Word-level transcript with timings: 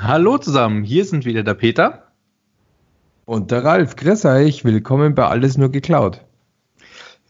Hallo 0.00 0.38
zusammen, 0.38 0.82
hier 0.82 1.04
sind 1.04 1.24
wieder 1.24 1.44
der 1.44 1.54
Peter. 1.54 2.08
Und 3.24 3.52
der 3.52 3.64
Ralf. 3.64 3.94
Grüß 3.94 4.24
euch, 4.24 4.64
willkommen 4.64 5.14
bei 5.14 5.26
Alles 5.26 5.56
nur 5.56 5.70
geklaut. 5.70 6.20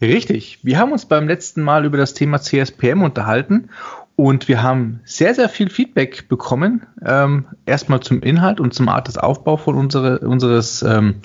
Richtig, 0.01 0.59
wir 0.63 0.79
haben 0.79 0.91
uns 0.91 1.05
beim 1.05 1.27
letzten 1.27 1.61
Mal 1.61 1.85
über 1.85 1.97
das 1.97 2.15
Thema 2.15 2.41
CSPM 2.41 3.03
unterhalten 3.03 3.69
und 4.15 4.47
wir 4.47 4.63
haben 4.63 4.99
sehr, 5.05 5.35
sehr 5.35 5.47
viel 5.47 5.69
Feedback 5.69 6.27
bekommen. 6.27 6.87
Ähm, 7.05 7.45
erstmal 7.67 7.99
zum 7.99 8.21
Inhalt 8.21 8.59
und 8.59 8.73
zum 8.73 8.89
Art 8.89 9.07
des 9.07 9.17
Aufbaus 9.17 9.61
von 9.61 9.75
unsere, 9.75 10.19
unseres 10.19 10.81
ähm, 10.81 11.21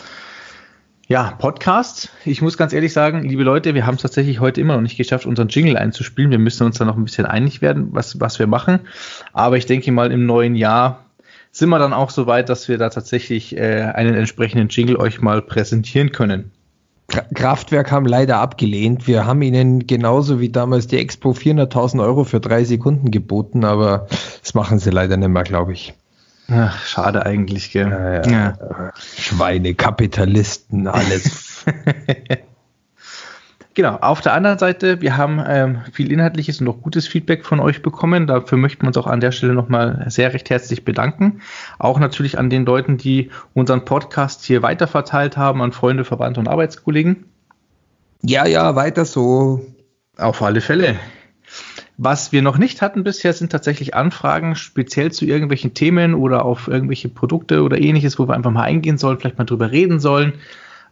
ja, 1.08 1.32
Podcasts. 1.38 2.10
Ich 2.26 2.42
muss 2.42 2.58
ganz 2.58 2.74
ehrlich 2.74 2.92
sagen, 2.92 3.22
liebe 3.22 3.42
Leute, 3.44 3.74
wir 3.74 3.86
haben 3.86 3.96
es 3.96 4.02
tatsächlich 4.02 4.40
heute 4.40 4.60
immer 4.60 4.74
noch 4.74 4.82
nicht 4.82 4.98
geschafft, 4.98 5.26
unseren 5.26 5.48
Jingle 5.48 5.78
einzuspielen. 5.78 6.30
Wir 6.30 6.38
müssen 6.38 6.64
uns 6.66 6.78
da 6.78 6.84
noch 6.84 6.96
ein 6.96 7.04
bisschen 7.04 7.26
einig 7.26 7.62
werden, 7.62 7.88
was, 7.92 8.20
was 8.20 8.38
wir 8.38 8.46
machen. 8.46 8.80
Aber 9.32 9.56
ich 9.56 9.66
denke 9.66 9.90
mal, 9.90 10.12
im 10.12 10.26
neuen 10.26 10.54
Jahr 10.54 11.06
sind 11.52 11.68
wir 11.68 11.78
dann 11.78 11.92
auch 11.92 12.10
so 12.10 12.26
weit, 12.26 12.48
dass 12.48 12.68
wir 12.68 12.78
da 12.78 12.90
tatsächlich 12.90 13.56
äh, 13.56 13.82
einen 13.94 14.14
entsprechenden 14.14 14.68
Jingle 14.68 14.96
euch 14.96 15.20
mal 15.20 15.42
präsentieren 15.42 16.12
können. 16.12 16.52
Kraftwerk 17.34 17.90
haben 17.90 18.06
leider 18.06 18.38
abgelehnt. 18.38 19.08
Wir 19.08 19.26
haben 19.26 19.42
ihnen 19.42 19.86
genauso 19.86 20.38
wie 20.38 20.48
damals 20.48 20.86
die 20.86 20.98
Expo 20.98 21.32
400.000 21.32 22.00
Euro 22.02 22.22
für 22.22 22.40
drei 22.40 22.62
Sekunden 22.62 23.10
geboten, 23.10 23.64
aber 23.64 24.06
das 24.40 24.54
machen 24.54 24.78
sie 24.78 24.90
leider 24.90 25.16
nicht 25.16 25.28
mehr, 25.28 25.42
glaube 25.42 25.72
ich. 25.72 25.92
Ach, 26.48 26.84
schade 26.84 27.26
eigentlich, 27.26 27.72
gell? 27.72 27.88
Ja, 27.90 28.14
ja. 28.14 28.30
Ja. 28.30 28.92
Schweine, 29.16 29.74
Kapitalisten, 29.74 30.86
alles. 30.86 31.64
genau, 33.74 33.96
auf 33.96 34.20
der 34.20 34.34
anderen 34.34 34.58
Seite, 34.58 35.00
wir 35.00 35.16
haben 35.16 35.42
ähm, 35.46 35.78
viel 35.92 36.12
inhaltliches 36.12 36.60
und 36.60 36.68
auch 36.68 36.80
gutes 36.82 37.06
Feedback 37.06 37.44
von 37.44 37.60
euch 37.60 37.82
bekommen. 37.82 38.26
Dafür 38.26 38.58
möchten 38.58 38.82
wir 38.82 38.88
uns 38.88 38.96
auch 38.96 39.06
an 39.06 39.20
der 39.20 39.32
Stelle 39.32 39.54
nochmal 39.54 40.04
sehr 40.08 40.32
recht 40.32 40.50
herzlich 40.50 40.84
bedanken. 40.84 41.40
Auch 41.78 41.98
natürlich 41.98 42.38
an 42.38 42.50
den 42.50 42.64
Leuten, 42.64 42.96
die 42.96 43.30
unseren 43.54 43.84
Podcast 43.84 44.44
hier 44.44 44.62
weiterverteilt 44.62 45.36
haben, 45.36 45.62
an 45.62 45.72
Freunde, 45.72 46.04
Verwandte 46.04 46.40
und 46.40 46.48
Arbeitskollegen. 46.48 47.24
Ja, 48.22 48.46
ja, 48.46 48.74
weiter 48.76 49.04
so. 49.04 49.66
Auf 50.16 50.42
alle 50.42 50.60
Fälle. 50.60 50.96
Was 52.02 52.32
wir 52.32 52.40
noch 52.40 52.56
nicht 52.56 52.80
hatten 52.80 53.04
bisher, 53.04 53.32
sind 53.32 53.52
tatsächlich 53.52 53.94
Anfragen 53.94 54.54
speziell 54.54 55.12
zu 55.12 55.26
irgendwelchen 55.26 55.74
Themen 55.74 56.14
oder 56.14 56.44
auf 56.46 56.66
irgendwelche 56.66 57.10
Produkte 57.10 57.62
oder 57.62 57.78
ähnliches, 57.78 58.18
wo 58.18 58.26
wir 58.26 58.34
einfach 58.34 58.50
mal 58.50 58.62
eingehen 58.62 58.96
sollen, 58.96 59.18
vielleicht 59.18 59.38
mal 59.38 59.44
drüber 59.44 59.70
reden 59.70 60.00
sollen. 60.00 60.34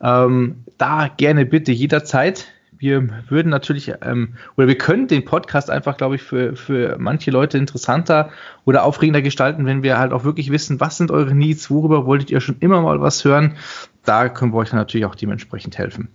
Ähm, 0.02 0.64
da 0.76 1.08
gerne 1.08 1.46
bitte 1.46 1.72
jederzeit. 1.72 2.48
Wir 2.78 3.08
würden 3.28 3.48
natürlich 3.48 3.92
ähm, 4.02 4.34
oder 4.56 4.68
wir 4.68 4.78
können 4.78 5.08
den 5.08 5.24
Podcast 5.24 5.70
einfach, 5.70 5.96
glaube 5.96 6.14
ich, 6.14 6.22
für, 6.22 6.54
für 6.54 6.96
manche 6.98 7.30
Leute 7.30 7.58
interessanter 7.58 8.30
oder 8.64 8.84
aufregender 8.84 9.22
gestalten, 9.22 9.66
wenn 9.66 9.82
wir 9.82 9.98
halt 9.98 10.12
auch 10.12 10.24
wirklich 10.24 10.50
wissen, 10.50 10.80
was 10.80 10.96
sind 10.96 11.10
eure 11.10 11.34
Needs, 11.34 11.70
worüber 11.70 12.06
wolltet 12.06 12.30
ihr 12.30 12.40
schon 12.40 12.56
immer 12.60 12.80
mal 12.80 13.00
was 13.00 13.24
hören. 13.24 13.56
Da 14.04 14.28
können 14.28 14.52
wir 14.52 14.58
euch 14.58 14.70
dann 14.70 14.78
natürlich 14.78 15.06
auch 15.06 15.16
dementsprechend 15.16 15.76
helfen. 15.76 16.08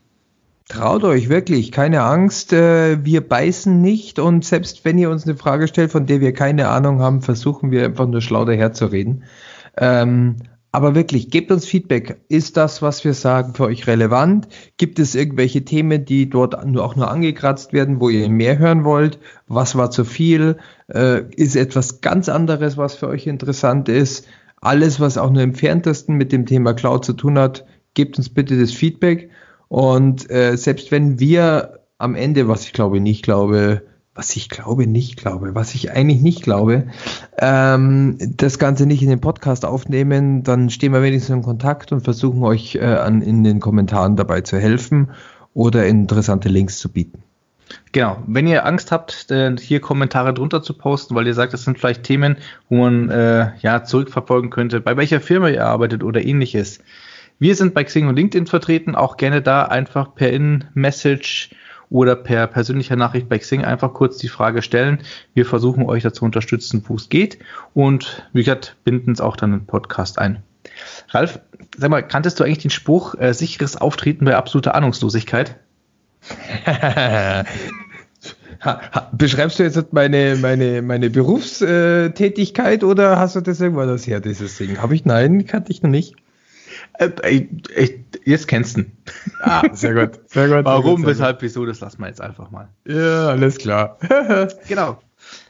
Traut 0.70 1.04
euch 1.04 1.28
wirklich, 1.28 1.74
keine 1.74 2.04
Angst, 2.04 2.54
äh, 2.54 3.04
wir 3.04 3.28
beißen 3.28 3.82
nicht 3.82 4.18
und 4.18 4.46
selbst 4.46 4.86
wenn 4.86 4.98
ihr 4.98 5.10
uns 5.10 5.26
eine 5.26 5.36
Frage 5.36 5.68
stellt, 5.68 5.92
von 5.92 6.06
der 6.06 6.22
wir 6.22 6.34
keine 6.34 6.70
Ahnung 6.70 7.02
haben, 7.02 7.22
versuchen 7.22 7.70
wir 7.70 7.84
einfach 7.84 8.08
nur 8.08 8.22
schlau 8.22 8.46
daherzureden. 8.46 9.24
Ähm, 9.76 10.38
aber 10.76 10.96
wirklich, 10.96 11.30
gebt 11.30 11.52
uns 11.52 11.68
Feedback. 11.68 12.22
Ist 12.30 12.58
das, 12.58 12.82
was 12.82 13.06
wir 13.06 13.14
sagen, 13.14 13.54
für 13.54 13.66
euch 13.66 13.86
relevant? 13.86 14.48
Gibt 14.78 14.98
es 14.98 15.14
irgendwelche 15.14 15.64
Themen, 15.64 16.04
die 16.04 16.28
dort 16.32 16.66
nur 16.66 16.84
auch 16.84 16.96
nur 16.96 17.12
angekratzt 17.12 17.74
werden, 17.74 18.02
wo 18.02 18.10
ihr 18.10 18.28
mehr 18.28 18.58
hören 18.58 18.84
wollt? 18.84 19.20
Was 19.48 19.76
war 19.76 19.92
zu 19.92 20.04
viel? 20.04 20.58
Äh, 20.88 21.26
ist 21.36 21.56
etwas 21.56 22.02
ganz 22.02 22.28
anderes, 22.28 22.76
was 22.76 22.96
für 22.96 23.08
euch 23.08 23.28
interessant 23.28 23.88
ist? 23.88 24.26
Alles, 24.62 25.00
was 25.00 25.20
auch 25.20 25.30
nur 25.30 25.44
im 25.44 25.52
entferntesten 25.52 26.16
mit 26.16 26.32
dem 26.32 26.48
Thema 26.48 26.74
Cloud 26.74 27.06
zu 27.06 27.14
tun 27.14 27.38
hat, 27.38 27.68
gebt 27.94 28.18
uns 28.18 28.30
bitte 28.30 28.60
das 28.60 28.72
Feedback. 28.72 29.30
Und 29.68 30.28
äh, 30.32 30.56
selbst 30.58 30.90
wenn 30.90 31.20
wir 31.20 31.82
am 32.00 32.16
Ende, 32.16 32.48
was 32.48 32.66
ich 32.66 32.74
glaube 32.74 33.00
nicht 33.00 33.22
glaube, 33.22 33.84
was 34.16 34.36
ich 34.36 34.50
glaube 34.50 34.86
nicht 34.86 35.18
glaube, 35.18 35.56
was 35.56 35.74
ich 35.74 35.92
eigentlich 35.92 36.22
nicht 36.22 36.44
glaube, 36.44 36.88
ähm, 37.40 38.18
das 38.20 38.60
Ganze 38.60 38.86
nicht 38.86 39.02
in 39.02 39.10
den 39.10 39.22
Podcast 39.22 39.66
aufnehmen, 39.66 40.44
dann 40.44 40.70
stehen 40.70 40.94
wir 40.94 41.02
wenigstens 41.02 41.36
in 41.36 41.42
Kontakt 41.42 41.92
und 41.92 42.02
versuchen 42.02 42.44
euch 42.44 42.76
äh, 42.76 42.84
an, 42.84 43.22
in 43.22 43.44
den 43.44 43.60
Kommentaren 43.60 44.16
dabei 44.16 44.42
zu 44.42 44.60
helfen 44.60 45.10
oder 45.54 45.86
interessante 45.86 46.50
Links 46.50 46.78
zu 46.78 46.90
bieten. 46.90 47.24
Genau, 47.92 48.18
wenn 48.28 48.46
ihr 48.46 48.66
Angst 48.66 48.92
habt, 48.92 49.32
äh, 49.32 49.56
hier 49.58 49.80
Kommentare 49.80 50.34
drunter 50.34 50.62
zu 50.62 50.76
posten, 50.76 51.16
weil 51.16 51.26
ihr 51.26 51.34
sagt, 51.34 51.54
das 51.54 51.64
sind 51.64 51.80
vielleicht 51.80 52.04
Themen, 52.04 52.38
wo 52.70 52.78
man 52.78 53.10
äh, 53.10 53.52
ja 53.62 53.84
zurückverfolgen 53.84 54.52
könnte, 54.52 54.80
bei 54.80 54.96
welcher 54.96 55.22
Firma 55.22 55.50
ihr 55.50 55.66
arbeitet 55.66 56.04
oder 56.04 56.24
ähnliches, 56.24 56.80
wir 57.40 57.56
sind 57.56 57.74
bei 57.74 57.84
Xing 57.84 58.08
und 58.08 58.16
LinkedIn 58.16 58.46
vertreten, 58.46 58.96
auch 58.96 59.18
gerne 59.18 59.42
da 59.42 59.64
einfach 59.64 60.14
per 60.14 60.32
In-Message 60.32 61.50
oder 61.94 62.16
per 62.16 62.48
persönlicher 62.48 62.96
Nachricht 62.96 63.30
bei 63.30 63.38
Xing 63.38 63.64
einfach 63.64 63.94
kurz 63.94 64.18
die 64.18 64.28
Frage 64.28 64.64
stellen. 64.64 65.04
Wir 65.36 65.46
versuchen 65.46 65.86
euch 65.86 66.02
dazu 66.02 66.26
unterstützen, 66.26 66.84
wo 66.88 66.96
es 66.96 67.08
geht 67.08 67.38
und 67.76 68.28
wie 68.34 68.44
gesagt, 68.44 68.76
binden 68.84 69.12
es 69.12 69.22
auch 69.22 69.38
dann 69.38 69.52
den 69.52 69.68
Podcast 69.68 70.18
ein. 70.18 70.42
Ralf, 71.10 71.40
sag 71.78 71.92
mal, 71.92 72.02
kanntest 72.02 72.40
du 72.40 72.44
eigentlich 72.44 72.58
den 72.58 72.72
Spruch 72.72 73.14
äh, 73.20 73.34
sicheres 73.34 73.78
Auftreten 73.78 74.26
bei 74.26 74.36
absoluter 74.36 74.74
Ahnungslosigkeit? 74.74 75.56
Beschreibst 79.12 79.60
du 79.60 79.64
jetzt 79.64 79.94
meine, 79.94 80.38
meine, 80.42 80.82
meine 80.82 81.12
Berufstätigkeit 81.12 82.84
oder 82.84 83.20
hast 83.20 83.36
du 83.36 83.42
das 83.42 83.62
irgendwann 83.62 83.90
das 83.90 84.08
her, 84.08 84.20
dieses 84.20 84.58
Ding? 84.58 84.82
Habe 84.82 84.96
ich? 84.96 85.06
Nein, 85.06 85.46
kannte 85.46 85.72
ich 85.72 85.84
noch 85.84 85.92
nicht. 85.92 86.16
Äh, 87.00 87.48
jetzt 88.26 88.48
kennst 88.48 88.78
du 88.78 88.82
ihn. 88.82 88.92
Ah, 89.42 89.64
sehr 89.74 89.94
gut. 89.94 90.20
Sehr 90.30 90.48
gut 90.48 90.66
Warum, 90.66 90.84
sehr 90.84 90.96
gut, 90.96 91.06
weshalb, 91.08 91.42
wieso, 91.42 91.66
das 91.66 91.80
lassen 91.80 92.02
wir 92.02 92.08
jetzt 92.08 92.22
einfach 92.22 92.52
mal. 92.52 92.70
Ja, 92.86 93.30
alles 93.30 93.58
klar. 93.58 93.98
genau. 94.68 95.00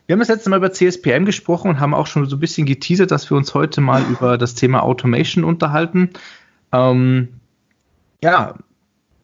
Wir 0.05 0.13
haben 0.13 0.19
das 0.19 0.29
letzte 0.29 0.49
Mal 0.49 0.57
über 0.57 0.71
CSPM 0.71 1.25
gesprochen 1.25 1.69
und 1.69 1.79
haben 1.79 1.93
auch 1.93 2.07
schon 2.07 2.25
so 2.27 2.35
ein 2.35 2.39
bisschen 2.39 2.65
geteasert, 2.65 3.11
dass 3.11 3.29
wir 3.29 3.37
uns 3.37 3.53
heute 3.53 3.81
mal 3.81 4.03
über 4.03 4.37
das 4.37 4.53
Thema 4.55 4.83
Automation 4.83 5.43
unterhalten. 5.43 6.09
Ähm, 6.71 7.29
ja, 8.21 8.55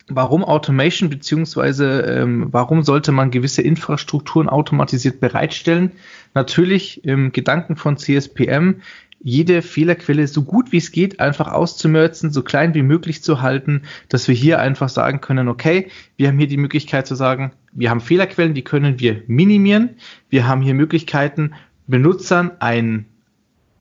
warum 0.07 0.43
Automation, 0.43 1.09
beziehungsweise 1.09 2.01
ähm, 2.01 2.47
warum 2.51 2.83
sollte 2.83 3.11
man 3.11 3.31
gewisse 3.31 3.61
Infrastrukturen 3.61 4.49
automatisiert 4.49 5.19
bereitstellen? 5.19 5.91
Natürlich 6.33 7.03
im 7.03 7.31
Gedanken 7.31 7.75
von 7.75 7.97
CSPM 7.97 8.81
jede 9.21 9.61
Fehlerquelle 9.61 10.27
so 10.27 10.43
gut 10.43 10.71
wie 10.71 10.77
es 10.77 10.91
geht 10.91 11.19
einfach 11.19 11.51
auszumerzen, 11.51 12.31
so 12.31 12.41
klein 12.41 12.73
wie 12.73 12.83
möglich 12.83 13.21
zu 13.21 13.41
halten, 13.41 13.83
dass 14.07 14.27
wir 14.27 14.35
hier 14.35 14.59
einfach 14.59 14.89
sagen 14.89 15.19
können, 15.21 15.49
okay, 15.49 15.89
wir 16.15 16.29
haben 16.29 16.37
hier 16.37 16.47
die 16.47 16.57
Möglichkeit 16.57 17.05
zu 17.05 17.15
sagen, 17.15 17.51
wir 17.73 17.89
haben 17.89 17.99
Fehlerquellen, 17.99 18.53
die 18.53 18.63
können 18.63 18.99
wir 18.99 19.21
minimieren. 19.27 19.91
Wir 20.29 20.47
haben 20.47 20.61
hier 20.61 20.73
Möglichkeiten, 20.73 21.53
Benutzern 21.87 22.51
ein, 22.59 23.05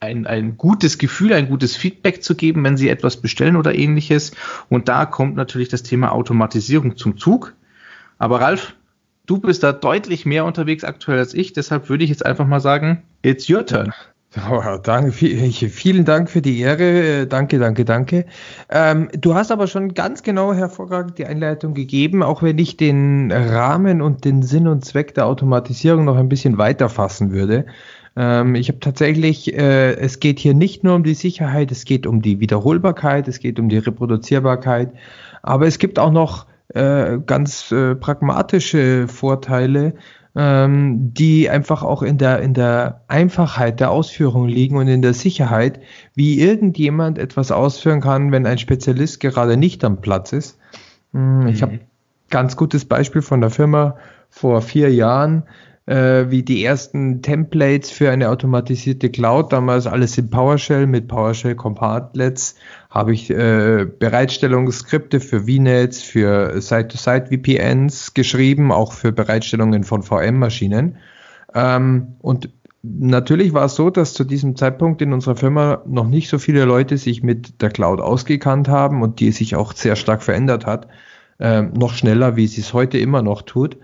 ein, 0.00 0.26
ein 0.26 0.56
gutes 0.56 0.98
Gefühl, 0.98 1.32
ein 1.32 1.48
gutes 1.48 1.76
Feedback 1.76 2.22
zu 2.22 2.34
geben, 2.34 2.64
wenn 2.64 2.76
sie 2.76 2.88
etwas 2.88 3.18
bestellen 3.18 3.56
oder 3.56 3.74
ähnliches. 3.74 4.32
Und 4.68 4.88
da 4.88 5.06
kommt 5.06 5.36
natürlich 5.36 5.68
das 5.68 5.82
Thema 5.82 6.12
Automatisierung 6.12 6.96
zum 6.96 7.16
Zug. 7.16 7.54
Aber 8.18 8.40
Ralf, 8.40 8.74
du 9.26 9.38
bist 9.38 9.62
da 9.62 9.72
deutlich 9.72 10.26
mehr 10.26 10.44
unterwegs 10.44 10.84
aktuell 10.84 11.18
als 11.18 11.34
ich, 11.34 11.52
deshalb 11.52 11.88
würde 11.88 12.02
ich 12.02 12.10
jetzt 12.10 12.26
einfach 12.26 12.46
mal 12.46 12.60
sagen, 12.60 13.02
it's 13.22 13.48
your 13.48 13.64
turn. 13.64 13.92
Oh, 14.50 14.78
danke, 14.82 15.12
vielen 15.12 16.04
Dank 16.04 16.30
für 16.30 16.42
die 16.42 16.60
Ehre. 16.60 17.22
Äh, 17.22 17.26
danke, 17.26 17.58
danke, 17.58 17.84
danke. 17.84 18.26
Ähm, 18.68 19.08
du 19.18 19.34
hast 19.34 19.50
aber 19.50 19.66
schon 19.66 19.94
ganz 19.94 20.22
genau 20.22 20.52
hervorragend 20.52 21.18
die 21.18 21.26
Einleitung 21.26 21.74
gegeben, 21.74 22.22
auch 22.22 22.42
wenn 22.42 22.58
ich 22.58 22.76
den 22.76 23.32
Rahmen 23.32 24.02
und 24.02 24.24
den 24.24 24.42
Sinn 24.42 24.68
und 24.68 24.84
Zweck 24.84 25.14
der 25.14 25.26
Automatisierung 25.26 26.04
noch 26.04 26.16
ein 26.16 26.28
bisschen 26.28 26.58
weiter 26.58 26.88
fassen 26.88 27.32
würde. 27.32 27.66
Ähm, 28.16 28.54
ich 28.54 28.68
habe 28.68 28.80
tatsächlich, 28.80 29.54
äh, 29.54 29.94
es 29.94 30.20
geht 30.20 30.38
hier 30.38 30.54
nicht 30.54 30.84
nur 30.84 30.94
um 30.94 31.04
die 31.04 31.14
Sicherheit, 31.14 31.70
es 31.70 31.84
geht 31.84 32.06
um 32.06 32.22
die 32.22 32.40
Wiederholbarkeit, 32.40 33.28
es 33.28 33.38
geht 33.38 33.58
um 33.58 33.68
die 33.68 33.78
Reproduzierbarkeit, 33.78 34.92
aber 35.42 35.66
es 35.66 35.78
gibt 35.78 35.98
auch 35.98 36.12
noch 36.12 36.46
äh, 36.74 37.18
ganz 37.24 37.72
äh, 37.72 37.94
pragmatische 37.94 39.08
Vorteile, 39.08 39.94
ähm, 40.34 41.12
die 41.14 41.50
einfach 41.50 41.82
auch 41.82 42.02
in 42.02 42.18
der, 42.18 42.40
in 42.40 42.54
der 42.54 43.02
Einfachheit 43.08 43.80
der 43.80 43.90
Ausführung 43.90 44.48
liegen 44.48 44.76
und 44.76 44.88
in 44.88 45.02
der 45.02 45.14
Sicherheit, 45.14 45.80
wie 46.14 46.40
irgendjemand 46.40 47.18
etwas 47.18 47.50
ausführen 47.50 48.00
kann, 48.00 48.32
wenn 48.32 48.46
ein 48.46 48.58
Spezialist 48.58 49.20
gerade 49.20 49.56
nicht 49.56 49.84
am 49.84 50.00
Platz 50.00 50.32
ist. 50.32 50.58
Hm, 51.12 51.46
ich 51.48 51.60
mhm. 51.60 51.62
habe 51.62 51.80
ganz 52.30 52.56
gutes 52.56 52.84
Beispiel 52.84 53.22
von 53.22 53.40
der 53.40 53.50
Firma 53.50 53.96
vor 54.30 54.60
vier 54.60 54.92
Jahren 54.92 55.44
äh, 55.88 56.30
wie 56.30 56.42
die 56.42 56.62
ersten 56.62 57.22
Templates 57.22 57.90
für 57.90 58.10
eine 58.10 58.28
automatisierte 58.28 59.08
Cloud, 59.10 59.52
damals 59.52 59.86
alles 59.86 60.18
in 60.18 60.28
PowerShell 60.28 60.86
mit 60.86 61.08
PowerShell 61.08 61.54
Compartlets, 61.54 62.56
habe 62.90 63.12
ich 63.12 63.30
äh, 63.30 63.86
Bereitstellungsskripte 63.86 65.20
für 65.20 65.42
VNets, 65.42 66.02
für 66.02 66.60
Site-to-Site 66.60 67.26
VPNs 67.26 68.14
geschrieben, 68.14 68.72
auch 68.72 68.92
für 68.92 69.12
Bereitstellungen 69.12 69.84
von 69.84 70.02
VM-Maschinen. 70.02 70.96
Ähm, 71.54 72.14
und 72.20 72.50
natürlich 72.82 73.52
war 73.52 73.66
es 73.66 73.74
so, 73.74 73.90
dass 73.90 74.14
zu 74.14 74.24
diesem 74.24 74.56
Zeitpunkt 74.56 75.02
in 75.02 75.12
unserer 75.12 75.36
Firma 75.36 75.82
noch 75.86 76.08
nicht 76.08 76.28
so 76.30 76.38
viele 76.38 76.64
Leute 76.64 76.96
sich 76.96 77.22
mit 77.22 77.60
der 77.60 77.70
Cloud 77.70 78.00
ausgekannt 78.00 78.68
haben 78.68 79.02
und 79.02 79.20
die 79.20 79.32
sich 79.32 79.54
auch 79.54 79.72
sehr 79.74 79.96
stark 79.96 80.22
verändert 80.22 80.64
hat. 80.64 80.88
Ähm, 81.40 81.72
noch 81.74 81.94
schneller, 81.94 82.36
wie 82.36 82.46
sie 82.46 82.62
es 82.62 82.72
heute 82.72 82.98
immer 82.98 83.22
noch 83.22 83.42
tut. 83.42 83.76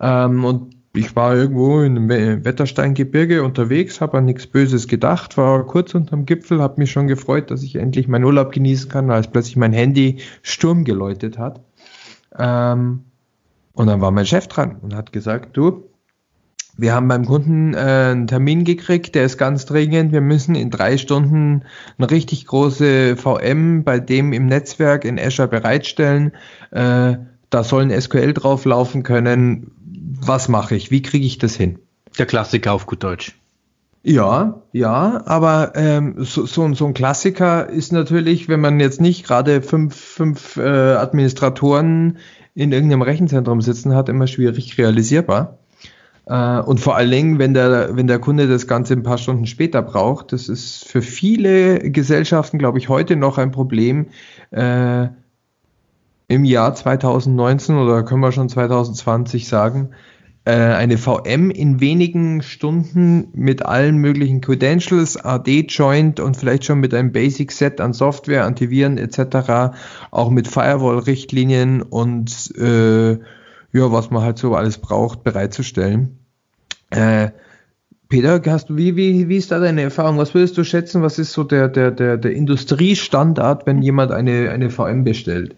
Ähm, 0.00 0.44
und 0.44 0.77
ich 0.98 1.14
war 1.16 1.36
irgendwo 1.36 1.78
einem 1.78 2.08
Wettersteingebirge 2.08 3.42
unterwegs, 3.42 4.00
habe 4.00 4.18
an 4.18 4.24
nichts 4.24 4.46
Böses 4.46 4.88
gedacht, 4.88 5.36
war 5.36 5.64
kurz 5.66 5.94
unterm 5.94 6.26
Gipfel, 6.26 6.60
habe 6.60 6.80
mich 6.80 6.90
schon 6.90 7.06
gefreut, 7.06 7.50
dass 7.50 7.62
ich 7.62 7.76
endlich 7.76 8.08
meinen 8.08 8.24
Urlaub 8.24 8.52
genießen 8.52 8.90
kann, 8.90 9.10
als 9.10 9.28
plötzlich 9.28 9.56
mein 9.56 9.72
Handy 9.72 10.18
Sturm 10.42 10.84
geläutet 10.84 11.38
hat. 11.38 11.60
Ähm, 12.38 13.04
und 13.72 13.86
dann 13.86 14.00
war 14.00 14.10
mein 14.10 14.26
Chef 14.26 14.48
dran 14.48 14.76
und 14.82 14.94
hat 14.94 15.12
gesagt, 15.12 15.56
du, 15.56 15.84
wir 16.76 16.94
haben 16.94 17.08
beim 17.08 17.26
Kunden 17.26 17.74
äh, 17.74 17.78
einen 17.78 18.26
Termin 18.28 18.64
gekriegt, 18.64 19.14
der 19.14 19.24
ist 19.24 19.36
ganz 19.36 19.66
dringend. 19.66 20.12
Wir 20.12 20.20
müssen 20.20 20.54
in 20.54 20.70
drei 20.70 20.96
Stunden 20.96 21.62
eine 21.98 22.10
richtig 22.10 22.46
große 22.46 23.16
VM 23.16 23.82
bei 23.82 23.98
dem 23.98 24.32
im 24.32 24.46
Netzwerk 24.46 25.04
in 25.04 25.18
Azure 25.18 25.48
bereitstellen. 25.48 26.32
Äh, 26.70 27.16
da 27.50 27.64
soll 27.64 27.82
ein 27.82 28.00
SQL 28.00 28.32
drauf 28.32 28.64
laufen 28.64 29.02
können. 29.02 29.72
Was 30.20 30.48
mache 30.48 30.74
ich? 30.74 30.90
Wie 30.90 31.02
kriege 31.02 31.26
ich 31.26 31.38
das 31.38 31.56
hin? 31.56 31.78
Der 32.18 32.26
Klassiker 32.26 32.72
auf 32.72 32.86
gut 32.86 33.02
Deutsch. 33.02 33.38
Ja, 34.02 34.62
ja, 34.72 35.22
aber 35.26 35.72
ähm, 35.74 36.14
so, 36.18 36.46
so, 36.46 36.72
so 36.72 36.86
ein 36.86 36.94
Klassiker 36.94 37.68
ist 37.68 37.92
natürlich, 37.92 38.48
wenn 38.48 38.60
man 38.60 38.80
jetzt 38.80 39.00
nicht 39.00 39.26
gerade 39.26 39.60
fünf, 39.60 39.94
fünf 39.94 40.56
äh, 40.56 40.62
Administratoren 40.62 42.18
in 42.54 42.72
irgendeinem 42.72 43.02
Rechenzentrum 43.02 43.60
sitzen 43.60 43.94
hat, 43.94 44.08
immer 44.08 44.26
schwierig 44.26 44.78
realisierbar. 44.78 45.58
Äh, 46.26 46.60
und 46.60 46.78
vor 46.80 46.96
allen 46.96 47.10
Dingen, 47.10 47.38
wenn 47.38 47.54
der, 47.54 47.96
wenn 47.96 48.06
der 48.06 48.18
Kunde 48.18 48.46
das 48.46 48.66
Ganze 48.66 48.94
ein 48.94 49.02
paar 49.02 49.18
Stunden 49.18 49.46
später 49.46 49.82
braucht, 49.82 50.32
das 50.32 50.48
ist 50.48 50.84
für 50.86 51.02
viele 51.02 51.90
Gesellschaften, 51.90 52.58
glaube 52.58 52.78
ich, 52.78 52.88
heute 52.88 53.16
noch 53.16 53.38
ein 53.38 53.50
Problem. 53.50 54.06
Äh, 54.50 55.08
Im 56.28 56.44
Jahr 56.44 56.74
2019 56.74 57.76
oder 57.76 58.02
können 58.02 58.20
wir 58.20 58.32
schon 58.32 58.50
2020 58.50 59.48
sagen, 59.48 59.90
äh, 60.44 60.52
eine 60.52 60.98
VM 60.98 61.50
in 61.50 61.80
wenigen 61.80 62.42
Stunden 62.42 63.28
mit 63.32 63.64
allen 63.64 63.96
möglichen 63.96 64.42
Credentials, 64.42 65.16
AD-Joint 65.16 66.20
und 66.20 66.36
vielleicht 66.36 66.66
schon 66.66 66.80
mit 66.80 66.92
einem 66.92 67.12
Basic-Set 67.12 67.80
an 67.80 67.94
Software, 67.94 68.44
Antiviren 68.44 68.98
etc., 68.98 69.74
auch 70.10 70.28
mit 70.28 70.48
Firewall-Richtlinien 70.48 71.80
und 71.80 72.54
äh, 72.58 73.12
ja, 73.12 73.92
was 73.92 74.10
man 74.10 74.22
halt 74.22 74.36
so 74.36 74.54
alles 74.54 74.78
braucht, 74.78 75.24
bereitzustellen. 75.24 76.18
Äh, 76.90 77.30
Peter, 78.10 78.40
hast 78.46 78.70
du, 78.70 78.76
wie, 78.76 78.96
wie, 78.96 79.28
wie 79.28 79.36
ist 79.36 79.50
da 79.50 79.60
deine 79.60 79.82
Erfahrung? 79.82 80.18
Was 80.18 80.34
würdest 80.34 80.56
du 80.56 80.64
schätzen? 80.64 81.02
Was 81.02 81.18
ist 81.18 81.32
so 81.32 81.44
der, 81.44 81.68
der, 81.68 81.90
der, 81.90 82.16
der 82.16 82.32
Industriestandard, 82.32 83.66
wenn 83.66 83.82
jemand 83.82 84.12
eine, 84.12 84.50
eine 84.50 84.70
VM 84.70 85.04
bestellt? 85.04 85.56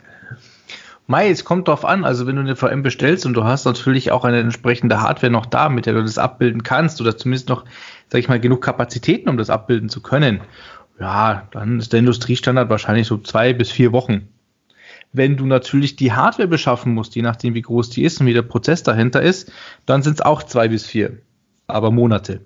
Mai, 1.10 1.28
es 1.28 1.44
kommt 1.44 1.66
drauf 1.66 1.84
an. 1.84 2.04
Also 2.04 2.28
wenn 2.28 2.36
du 2.36 2.42
eine 2.42 2.54
VM 2.54 2.84
bestellst 2.84 3.26
und 3.26 3.34
du 3.34 3.42
hast 3.42 3.64
natürlich 3.64 4.12
auch 4.12 4.24
eine 4.24 4.38
entsprechende 4.38 5.00
Hardware 5.00 5.32
noch 5.32 5.44
da, 5.44 5.68
mit 5.68 5.86
der 5.86 5.94
du 5.94 6.04
das 6.04 6.18
abbilden 6.18 6.62
kannst 6.62 7.00
oder 7.00 7.16
zumindest 7.16 7.48
noch, 7.48 7.64
sag 8.08 8.20
ich 8.20 8.28
mal, 8.28 8.38
genug 8.38 8.62
Kapazitäten, 8.62 9.28
um 9.28 9.36
das 9.36 9.50
abbilden 9.50 9.88
zu 9.88 10.02
können. 10.02 10.40
Ja, 11.00 11.48
dann 11.50 11.80
ist 11.80 11.92
der 11.92 11.98
Industriestandard 11.98 12.70
wahrscheinlich 12.70 13.08
so 13.08 13.18
zwei 13.18 13.52
bis 13.52 13.72
vier 13.72 13.90
Wochen. 13.90 14.28
Wenn 15.12 15.36
du 15.36 15.46
natürlich 15.46 15.96
die 15.96 16.12
Hardware 16.12 16.46
beschaffen 16.46 16.94
musst, 16.94 17.16
je 17.16 17.22
nachdem 17.22 17.54
wie 17.54 17.62
groß 17.62 17.90
die 17.90 18.04
ist 18.04 18.20
und 18.20 18.28
wie 18.28 18.32
der 18.32 18.42
Prozess 18.42 18.84
dahinter 18.84 19.20
ist, 19.20 19.50
dann 19.86 20.04
sind 20.04 20.14
es 20.14 20.20
auch 20.20 20.44
zwei 20.44 20.68
bis 20.68 20.86
vier, 20.86 21.18
aber 21.66 21.90
Monate. 21.90 22.42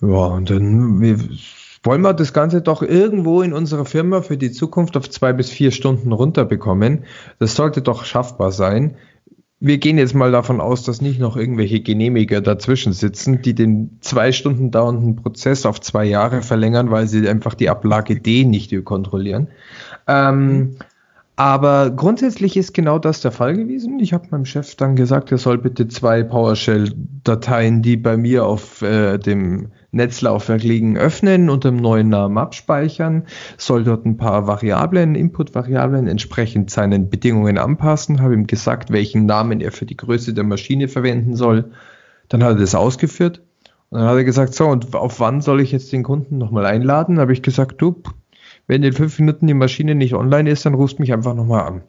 Ja, 0.00 0.08
und 0.08 0.50
dann 0.50 0.98
wollen 1.82 2.02
wir 2.02 2.14
das 2.14 2.32
Ganze 2.32 2.60
doch 2.60 2.82
irgendwo 2.82 3.42
in 3.42 3.52
unserer 3.52 3.84
Firma 3.84 4.22
für 4.22 4.36
die 4.36 4.50
Zukunft 4.50 4.96
auf 4.96 5.08
zwei 5.10 5.32
bis 5.32 5.50
vier 5.50 5.70
Stunden 5.70 6.12
runterbekommen. 6.12 7.04
Das 7.38 7.54
sollte 7.54 7.82
doch 7.82 8.04
schaffbar 8.04 8.52
sein. 8.52 8.96
Wir 9.60 9.78
gehen 9.78 9.98
jetzt 9.98 10.14
mal 10.14 10.30
davon 10.30 10.60
aus, 10.60 10.84
dass 10.84 11.00
nicht 11.00 11.18
noch 11.18 11.36
irgendwelche 11.36 11.80
Genehmiger 11.80 12.40
dazwischen 12.40 12.92
sitzen, 12.92 13.42
die 13.42 13.54
den 13.54 13.98
zwei 14.00 14.30
Stunden 14.30 14.70
dauernden 14.70 15.16
Prozess 15.16 15.66
auf 15.66 15.80
zwei 15.80 16.04
Jahre 16.04 16.42
verlängern, 16.42 16.92
weil 16.92 17.08
sie 17.08 17.28
einfach 17.28 17.54
die 17.54 17.68
Ablage 17.68 18.20
D 18.20 18.44
nicht 18.44 18.72
kontrollieren. 18.84 19.48
Ähm, 20.06 20.76
aber 21.34 21.90
grundsätzlich 21.90 22.56
ist 22.56 22.74
genau 22.74 22.98
das 22.98 23.20
der 23.20 23.30
Fall 23.30 23.54
gewesen. 23.54 24.00
Ich 24.00 24.12
habe 24.12 24.26
meinem 24.30 24.44
Chef 24.44 24.74
dann 24.74 24.96
gesagt, 24.96 25.30
er 25.30 25.38
soll 25.38 25.58
bitte 25.58 25.86
zwei 25.86 26.24
PowerShell-Dateien, 26.24 27.82
die 27.82 27.96
bei 27.96 28.16
mir 28.16 28.44
auf 28.44 28.82
äh, 28.82 29.18
dem 29.18 29.68
Netzlaufwerk 29.90 30.62
liegen, 30.62 30.98
öffnen 30.98 31.48
und 31.48 31.64
im 31.64 31.76
neuen 31.76 32.10
Namen 32.10 32.36
abspeichern, 32.36 33.24
soll 33.56 33.84
dort 33.84 34.04
ein 34.04 34.16
paar 34.16 34.46
Variablen, 34.46 35.14
Input-Variablen 35.14 36.06
entsprechend 36.06 36.70
seinen 36.70 37.08
Bedingungen 37.08 37.56
anpassen, 37.56 38.20
habe 38.20 38.34
ihm 38.34 38.46
gesagt, 38.46 38.90
welchen 38.92 39.24
Namen 39.26 39.60
er 39.60 39.72
für 39.72 39.86
die 39.86 39.96
Größe 39.96 40.34
der 40.34 40.44
Maschine 40.44 40.88
verwenden 40.88 41.36
soll. 41.36 41.70
Dann 42.28 42.42
hat 42.42 42.56
er 42.56 42.60
das 42.60 42.74
ausgeführt 42.74 43.40
und 43.90 44.00
dann 44.00 44.08
hat 44.08 44.16
er 44.16 44.24
gesagt, 44.24 44.54
so, 44.54 44.66
und 44.66 44.94
auf 44.94 45.20
wann 45.20 45.40
soll 45.40 45.60
ich 45.62 45.72
jetzt 45.72 45.92
den 45.92 46.02
Kunden 46.02 46.36
nochmal 46.36 46.66
einladen? 46.66 47.18
Habe 47.18 47.32
ich 47.32 47.42
gesagt, 47.42 47.80
du, 47.80 48.02
wenn 48.66 48.82
in 48.82 48.92
fünf 48.92 49.18
Minuten 49.18 49.46
die 49.46 49.54
Maschine 49.54 49.94
nicht 49.94 50.14
online 50.14 50.50
ist, 50.50 50.66
dann 50.66 50.74
rufst 50.74 51.00
mich 51.00 51.12
einfach 51.14 51.34
nochmal 51.34 51.62
an. 51.62 51.82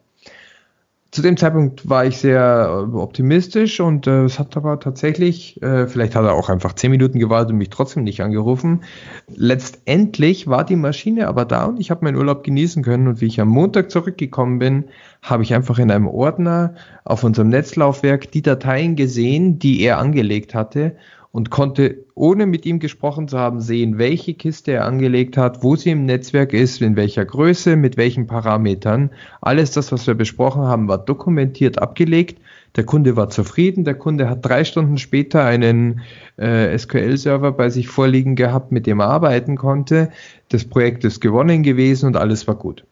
Zu 1.12 1.22
dem 1.22 1.36
Zeitpunkt 1.36 1.88
war 1.88 2.04
ich 2.04 2.18
sehr 2.18 2.86
äh, 2.88 2.96
optimistisch 2.96 3.80
und 3.80 4.06
äh, 4.06 4.22
es 4.22 4.38
hat 4.38 4.56
aber 4.56 4.78
tatsächlich, 4.78 5.60
äh, 5.60 5.88
vielleicht 5.88 6.14
hat 6.14 6.24
er 6.24 6.34
auch 6.34 6.48
einfach 6.48 6.72
zehn 6.74 6.92
Minuten 6.92 7.18
gewartet 7.18 7.50
und 7.50 7.58
mich 7.58 7.70
trotzdem 7.70 8.04
nicht 8.04 8.22
angerufen. 8.22 8.84
Letztendlich 9.26 10.46
war 10.46 10.64
die 10.64 10.76
Maschine 10.76 11.26
aber 11.26 11.44
da 11.44 11.64
und 11.64 11.80
ich 11.80 11.90
habe 11.90 12.04
meinen 12.04 12.16
Urlaub 12.16 12.44
genießen 12.44 12.84
können 12.84 13.08
und 13.08 13.20
wie 13.20 13.26
ich 13.26 13.40
am 13.40 13.48
Montag 13.48 13.90
zurückgekommen 13.90 14.60
bin, 14.60 14.84
habe 15.20 15.42
ich 15.42 15.52
einfach 15.52 15.80
in 15.80 15.90
einem 15.90 16.06
Ordner 16.06 16.74
auf 17.04 17.24
unserem 17.24 17.48
Netzlaufwerk 17.48 18.30
die 18.30 18.42
Dateien 18.42 18.94
gesehen, 18.94 19.58
die 19.58 19.82
er 19.82 19.98
angelegt 19.98 20.54
hatte 20.54 20.94
und 21.32 21.50
konnte, 21.50 22.04
ohne 22.14 22.46
mit 22.46 22.66
ihm 22.66 22.80
gesprochen 22.80 23.28
zu 23.28 23.38
haben, 23.38 23.60
sehen, 23.60 23.98
welche 23.98 24.34
Kiste 24.34 24.72
er 24.72 24.84
angelegt 24.84 25.36
hat, 25.36 25.62
wo 25.62 25.76
sie 25.76 25.90
im 25.90 26.04
Netzwerk 26.04 26.52
ist, 26.52 26.82
in 26.82 26.96
welcher 26.96 27.24
Größe, 27.24 27.76
mit 27.76 27.96
welchen 27.96 28.26
Parametern. 28.26 29.10
Alles 29.40 29.70
das, 29.70 29.92
was 29.92 30.06
wir 30.08 30.14
besprochen 30.14 30.62
haben, 30.62 30.88
war 30.88 30.98
dokumentiert 30.98 31.80
abgelegt. 31.80 32.40
Der 32.76 32.84
Kunde 32.84 33.16
war 33.16 33.30
zufrieden. 33.30 33.84
Der 33.84 33.94
Kunde 33.94 34.28
hat 34.28 34.44
drei 34.44 34.64
Stunden 34.64 34.98
später 34.98 35.44
einen 35.44 36.00
äh, 36.36 36.76
SQL-Server 36.76 37.52
bei 37.52 37.70
sich 37.70 37.88
vorliegen 37.88 38.34
gehabt, 38.34 38.72
mit 38.72 38.86
dem 38.86 39.00
er 39.00 39.08
arbeiten 39.08 39.56
konnte. 39.56 40.10
Das 40.48 40.64
Projekt 40.64 41.04
ist 41.04 41.20
gewonnen 41.20 41.62
gewesen 41.62 42.06
und 42.06 42.16
alles 42.16 42.48
war 42.48 42.56
gut. 42.56 42.84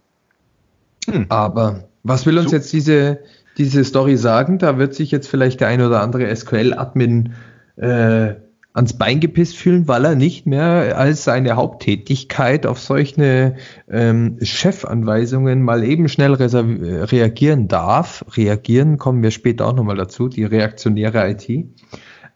Hm. 1.08 1.26
Aber 1.28 1.88
was 2.04 2.24
will 2.24 2.38
uns 2.38 2.50
so. 2.50 2.56
jetzt 2.56 2.72
diese, 2.72 3.18
diese 3.56 3.84
Story 3.84 4.16
sagen? 4.16 4.58
Da 4.58 4.78
wird 4.78 4.94
sich 4.94 5.10
jetzt 5.10 5.28
vielleicht 5.28 5.60
der 5.60 5.68
ein 5.68 5.82
oder 5.82 6.02
andere 6.02 6.34
SQL-Admin 6.34 7.34
äh, 7.78 8.34
ans 8.78 8.92
Bein 8.92 9.18
gepisst 9.18 9.56
fühlen, 9.56 9.88
weil 9.88 10.04
er 10.04 10.14
nicht 10.14 10.46
mehr 10.46 10.96
als 10.96 11.24
seine 11.24 11.56
Haupttätigkeit 11.56 12.64
auf 12.64 12.78
solche 12.78 13.56
ähm, 13.90 14.38
Chefanweisungen 14.40 15.62
mal 15.62 15.82
eben 15.82 16.08
schnell 16.08 16.34
reagieren 16.34 17.66
darf. 17.66 18.24
Reagieren 18.36 18.96
kommen 18.96 19.22
wir 19.22 19.32
später 19.32 19.66
auch 19.66 19.74
nochmal 19.74 19.96
dazu, 19.96 20.28
die 20.28 20.44
reaktionäre 20.44 21.28
IT. 21.30 21.48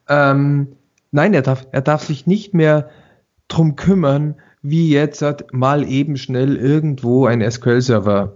Ähm, 0.09 0.69
nein, 1.13 1.33
er 1.33 1.43
darf, 1.43 1.67
er 1.71 1.83
darf 1.83 2.05
sich 2.05 2.27
nicht 2.27 2.55
mehr 2.55 2.91
drum 3.47 3.77
kümmern, 3.77 4.35
wie 4.63 4.91
jetzt 4.91 5.25
mal 5.53 5.89
eben 5.89 6.17
schnell 6.17 6.57
irgendwo 6.57 7.27
ein 7.27 7.49
SQL-Server 7.49 8.35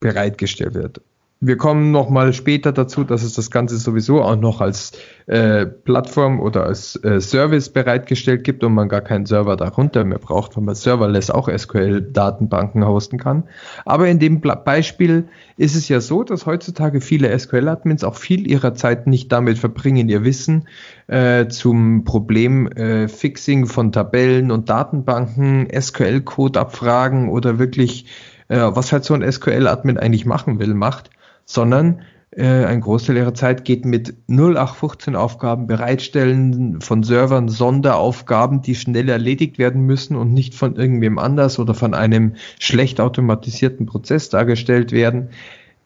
bereitgestellt 0.00 0.74
wird. 0.74 1.00
Wir 1.40 1.56
kommen 1.56 1.92
nochmal 1.92 2.32
später 2.32 2.72
dazu, 2.72 3.04
dass 3.04 3.22
es 3.22 3.34
das 3.34 3.52
Ganze 3.52 3.76
sowieso 3.76 4.22
auch 4.22 4.34
noch 4.34 4.60
als 4.60 4.90
äh, 5.26 5.66
Plattform 5.66 6.40
oder 6.40 6.64
als 6.64 6.96
äh, 7.04 7.20
Service 7.20 7.68
bereitgestellt 7.68 8.42
gibt 8.42 8.64
und 8.64 8.74
man 8.74 8.88
gar 8.88 9.02
keinen 9.02 9.24
Server 9.24 9.56
darunter 9.56 10.02
mehr 10.04 10.18
braucht, 10.18 10.56
weil 10.56 10.64
man 10.64 10.74
serverless 10.74 11.30
auch 11.30 11.48
SQL-Datenbanken 11.48 12.84
hosten 12.84 13.18
kann. 13.18 13.44
Aber 13.84 14.08
in 14.08 14.18
dem 14.18 14.40
Beispiel 14.40 15.28
ist 15.56 15.76
es 15.76 15.88
ja 15.88 16.00
so, 16.00 16.24
dass 16.24 16.44
heutzutage 16.44 17.00
viele 17.00 17.38
SQL-Admins 17.38 18.02
auch 18.02 18.16
viel 18.16 18.50
ihrer 18.50 18.74
Zeit 18.74 19.06
nicht 19.06 19.30
damit 19.30 19.58
verbringen, 19.58 20.08
ihr 20.08 20.24
Wissen 20.24 20.66
äh, 21.06 21.46
zum 21.46 22.02
Problem 22.02 22.66
äh, 22.72 23.06
von 23.06 23.92
Tabellen 23.92 24.50
und 24.50 24.68
Datenbanken, 24.68 25.68
SQL-Code 25.72 26.58
abfragen 26.58 27.28
oder 27.28 27.60
wirklich 27.60 28.06
äh, 28.48 28.58
was 28.58 28.92
halt 28.92 29.04
so 29.04 29.14
ein 29.14 29.30
SQL-Admin 29.30 29.98
eigentlich 29.98 30.26
machen 30.26 30.58
will, 30.58 30.74
macht 30.74 31.10
sondern 31.48 32.02
äh, 32.30 32.44
ein 32.66 32.82
Großteil 32.82 33.16
ihrer 33.16 33.34
Zeit 33.34 33.64
geht 33.64 33.86
mit 33.86 34.14
0815 34.28 35.16
Aufgaben 35.16 35.66
bereitstellen 35.66 36.80
von 36.82 37.02
Servern, 37.02 37.48
Sonderaufgaben, 37.48 38.60
die 38.60 38.74
schnell 38.74 39.08
erledigt 39.08 39.58
werden 39.58 39.86
müssen 39.86 40.14
und 40.14 40.34
nicht 40.34 40.54
von 40.54 40.76
irgendwem 40.76 41.18
anders 41.18 41.58
oder 41.58 41.72
von 41.74 41.94
einem 41.94 42.34
schlecht 42.60 43.00
automatisierten 43.00 43.86
Prozess 43.86 44.28
dargestellt 44.28 44.92
werden. 44.92 45.30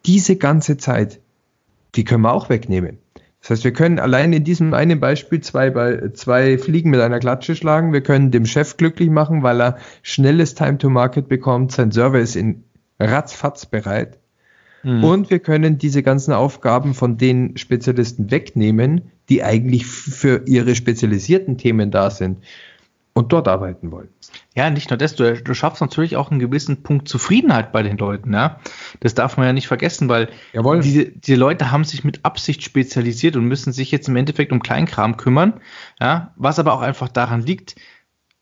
Diese 0.05 0.35
ganze 0.35 0.75
Zeit, 0.75 1.21
die 1.95 2.03
können 2.03 2.23
wir 2.23 2.33
auch 2.33 2.49
wegnehmen. 2.49 2.97
Das 3.39 3.51
heißt, 3.51 3.63
wir 3.63 3.73
können 3.73 3.99
allein 3.99 4.33
in 4.33 4.43
diesem 4.43 4.73
einen 4.73 4.99
Beispiel 4.99 5.39
zwei, 5.41 6.09
zwei 6.13 6.57
Fliegen 6.57 6.89
mit 6.89 6.99
einer 6.99 7.19
Klatsche 7.19 7.55
schlagen. 7.55 7.93
Wir 7.93 8.01
können 8.01 8.31
dem 8.31 8.45
Chef 8.45 8.75
glücklich 8.75 9.09
machen, 9.09 9.43
weil 9.43 9.61
er 9.61 9.77
schnelles 10.01 10.55
Time 10.55 10.77
to 10.77 10.89
Market 10.89 11.29
bekommt. 11.29 11.71
Sein 11.71 11.91
Server 11.91 12.19
ist 12.19 12.35
in 12.35 12.63
ratzfatz 12.99 13.65
bereit. 13.65 14.19
Mhm. 14.83 15.03
Und 15.03 15.29
wir 15.29 15.39
können 15.39 15.77
diese 15.77 16.03
ganzen 16.03 16.33
Aufgaben 16.33 16.93
von 16.93 17.17
den 17.17 17.57
Spezialisten 17.57 18.31
wegnehmen, 18.31 19.11
die 19.29 19.43
eigentlich 19.43 19.85
für 19.85 20.43
ihre 20.45 20.75
spezialisierten 20.75 21.57
Themen 21.57 21.89
da 21.91 22.09
sind 22.09 22.43
und 23.13 23.31
dort 23.31 23.47
arbeiten 23.47 23.91
wollen. 23.91 24.09
Ja, 24.55 24.69
nicht 24.69 24.89
nur 24.89 24.97
das, 24.97 25.15
du, 25.15 25.35
du, 25.41 25.53
schaffst 25.53 25.81
natürlich 25.81 26.15
auch 26.15 26.31
einen 26.31 26.39
gewissen 26.39 26.83
Punkt 26.83 27.07
Zufriedenheit 27.07 27.71
bei 27.71 27.83
den 27.83 27.97
Leuten, 27.97 28.33
ja. 28.33 28.59
Das 28.99 29.13
darf 29.13 29.37
man 29.37 29.45
ja 29.45 29.53
nicht 29.53 29.67
vergessen, 29.67 30.09
weil 30.09 30.29
Jawohl. 30.51 30.81
diese, 30.81 31.05
diese 31.05 31.37
Leute 31.37 31.71
haben 31.71 31.83
sich 31.83 32.03
mit 32.03 32.25
Absicht 32.25 32.63
spezialisiert 32.63 33.35
und 33.35 33.45
müssen 33.45 33.71
sich 33.71 33.91
jetzt 33.91 34.07
im 34.07 34.15
Endeffekt 34.15 34.51
um 34.51 34.61
Kleinkram 34.61 35.17
kümmern, 35.17 35.61
ja. 35.99 36.33
Was 36.35 36.59
aber 36.59 36.73
auch 36.73 36.81
einfach 36.81 37.07
daran 37.07 37.41
liegt, 37.41 37.75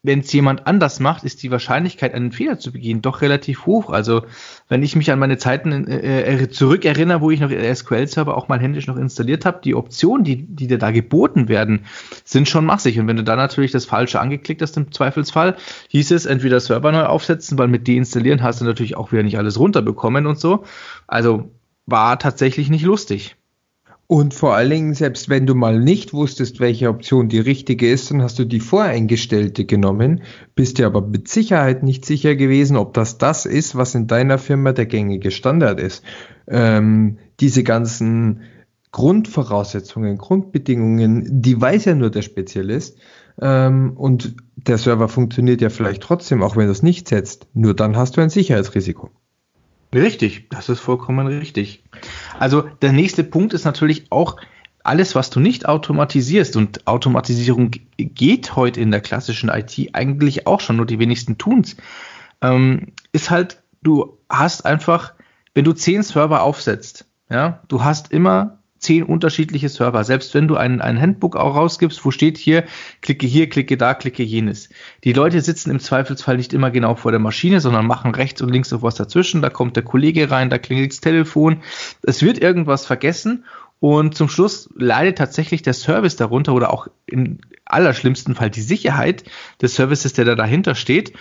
wenn 0.03 0.22
es 0.22 0.34
jemand 0.34 0.65
anders 0.65 1.00
macht, 1.00 1.24
ist 1.24 1.43
die 1.43 1.51
Wahrscheinlichkeit, 1.51 2.15
einen 2.15 2.31
Fehler 2.31 2.58
zu 2.58 2.72
begehen, 2.72 3.03
doch 3.03 3.22
relativ 3.22 3.67
hoch. 3.67 3.91
Also 3.91 4.24
wenn 4.67 4.81
ich 4.81 4.96
mich 4.96 5.12
an 5.12 5.20
meine 5.20 5.38
Zeiten 5.38 5.88
äh, 5.88 6.22
äh 6.22 6.50
zurückerinnere, 6.50 7.22
wo 7.22 7.29
ich 7.29 7.39
noch 7.39 7.51
SQL-Server 7.51 8.36
auch 8.36 8.48
mal 8.48 8.60
händisch 8.60 8.88
noch 8.88 8.98
installiert 8.98 9.46
habe, 9.46 9.62
die 9.63 9.75
Optionen, 9.75 10.24
die, 10.24 10.48
die 10.48 10.65
dir 10.67 10.79
da 10.79 10.89
geboten 10.89 11.50
werden, 11.50 11.86
sind 12.24 12.50
schon 12.50 12.65
massig. 12.65 13.00
Und 13.00 13.08
wenn 13.08 13.17
du 13.17 13.24
da 13.24 13.36
natürlich 13.36 13.72
das 13.72 13.86
Falsche 13.86 14.20
angeklickt 14.20 14.63
hast 14.63 14.75
im 14.77 14.91
Zweifelsfall, 14.91 15.55
hieß 15.89 16.12
es 16.12 16.25
entweder 16.25 16.60
Server 16.60 16.91
neu 16.91 17.03
aufsetzen, 17.03 17.60
weil 17.60 17.67
mit 17.67 17.88
deinstallieren 17.88 18.41
hast 18.41 18.62
du 18.62 18.65
natürlich 18.65 18.98
auch 18.98 19.12
wieder 19.12 19.24
nicht 19.24 19.38
alles 19.38 19.60
runterbekommen 19.60 20.25
und 20.25 20.39
so. 20.39 20.63
Also 21.05 21.51
war 21.86 22.17
tatsächlich 22.17 22.70
nicht 22.70 22.86
lustig. 22.86 23.36
Und 24.12 24.34
vor 24.34 24.56
allen 24.56 24.70
Dingen, 24.70 24.94
selbst 24.94 25.30
wenn 25.30 25.46
du 25.46 25.56
mal 25.56 25.80
nicht 25.80 26.12
wusstest, 26.12 26.60
welche 26.60 26.89
Option 26.89 27.30
die 27.30 27.39
richtige 27.39 27.89
ist, 27.89 28.12
dann 28.12 28.22
hast 28.22 28.38
du 28.39 28.44
die 28.44 28.60
voreingestellte 28.60 29.63
genommen, 29.63 30.24
bist 30.53 30.80
dir 30.80 30.88
aber 30.88 31.00
mit 31.00 31.30
Sicherheit 31.30 31.82
nicht 31.82 32.03
sicher 32.03 32.36
gewesen, 32.36 32.75
ob 32.75 32.94
das 32.94 33.20
das 33.20 33.46
ist, 33.46 33.77
was 33.77 33.96
in 33.96 34.08
deiner 34.08 34.38
Firma 34.38 34.74
der 34.74 34.86
gängige 34.86 35.32
Standard 35.32 35.80
ist. 35.80 36.03
Ähm, 36.50 37.20
diese 37.39 37.63
ganzen 37.63 38.41
Grundvoraussetzungen, 38.91 40.18
Grundbedingungen, 40.18 41.41
die 41.41 41.62
weiß 41.62 41.86
ja 41.86 41.96
nur 41.96 42.10
der 42.10 42.24
Spezialist. 42.24 42.98
Ähm, 43.41 43.94
und 43.96 44.36
der 44.58 44.77
Server 44.77 45.08
funktioniert 45.08 45.62
ja 45.62 45.70
vielleicht 45.70 46.03
trotzdem, 46.03 46.44
auch 46.44 46.58
wenn 46.58 46.65
du 46.65 46.74
es 46.74 46.84
nicht 46.84 47.08
setzt. 47.08 47.48
Nur 47.53 47.74
dann 47.75 47.96
hast 47.96 48.18
du 48.18 48.22
ein 48.22 48.30
Sicherheitsrisiko. 48.30 49.10
Richtig, 49.93 50.50
das 50.50 50.69
ist 50.69 50.79
vollkommen 50.79 51.27
richtig. 51.27 51.83
Also 52.39 52.62
der 52.62 52.93
nächste 52.93 53.24
Punkt 53.24 53.53
ist 53.53 53.65
natürlich 53.65 54.12
auch 54.12 54.38
alles, 54.83 55.15
was 55.15 55.29
du 55.29 55.39
nicht 55.39 55.67
automatisierst 55.67 56.55
und 56.55 56.88
Automatisierung 56.88 57.71
geht 57.98 58.55
heute 58.55 58.79
in 58.79 58.91
der 58.91 59.01
klassischen 59.01 59.50
IT 59.50 59.89
eigentlich 59.93 60.48
auch 60.48 60.60
schon, 60.60 60.77
nur 60.77 60.86
die 60.86 61.00
wenigsten 61.00 61.38
tun's, 61.38 61.75
ähm, 62.41 62.93
ist 63.12 63.29
halt, 63.29 63.62
du 63.83 64.17
hast 64.29 64.65
einfach, 64.65 65.13
wenn 65.53 65.65
du 65.65 65.74
zehn 65.74 66.03
Server 66.03 66.41
aufsetzt, 66.41 67.05
ja, 67.29 67.62
du 67.67 67.83
hast 67.83 68.12
immer 68.12 68.61
zehn 68.81 69.03
unterschiedliche 69.03 69.69
Server. 69.69 70.03
Selbst 70.03 70.33
wenn 70.33 70.47
du 70.47 70.57
ein, 70.57 70.81
ein 70.81 71.00
Handbook 71.00 71.35
auch 71.35 71.55
rausgibst, 71.55 72.03
wo 72.03 72.11
steht 72.11 72.38
hier, 72.38 72.65
klicke 73.01 73.27
hier, 73.27 73.47
klicke 73.47 73.77
da, 73.77 73.93
klicke 73.93 74.23
jenes. 74.23 74.69
Die 75.03 75.13
Leute 75.13 75.39
sitzen 75.41 75.71
im 75.71 75.79
Zweifelsfall 75.79 76.38
nicht 76.38 76.53
immer 76.53 76.71
genau 76.71 76.95
vor 76.95 77.11
der 77.11 77.19
Maschine, 77.19 77.61
sondern 77.61 77.85
machen 77.85 78.13
rechts 78.13 78.41
und 78.41 78.50
links 78.50 78.71
noch 78.71 78.81
was 78.81 78.95
dazwischen. 78.95 79.41
Da 79.41 79.50
kommt 79.50 79.75
der 79.75 79.83
Kollege 79.83 80.29
rein, 80.31 80.50
da 80.50 80.57
klingelt 80.57 80.91
das 80.91 81.00
Telefon. 81.00 81.61
Es 82.01 82.21
wird 82.21 82.39
irgendwas 82.39 82.85
vergessen 82.85 83.45
und 83.79 84.15
zum 84.15 84.29
Schluss 84.29 84.69
leidet 84.75 85.17
tatsächlich 85.17 85.63
der 85.63 85.73
Service 85.73 86.15
darunter 86.15 86.53
oder 86.53 86.71
auch 86.71 86.88
im 87.07 87.39
allerschlimmsten 87.65 88.35
Fall 88.35 88.50
die 88.50 88.61
Sicherheit 88.61 89.23
des 89.61 89.75
Services, 89.75 90.13
der 90.13 90.25
da 90.25 90.35
dahinter 90.35 90.75
steht. 90.75 91.13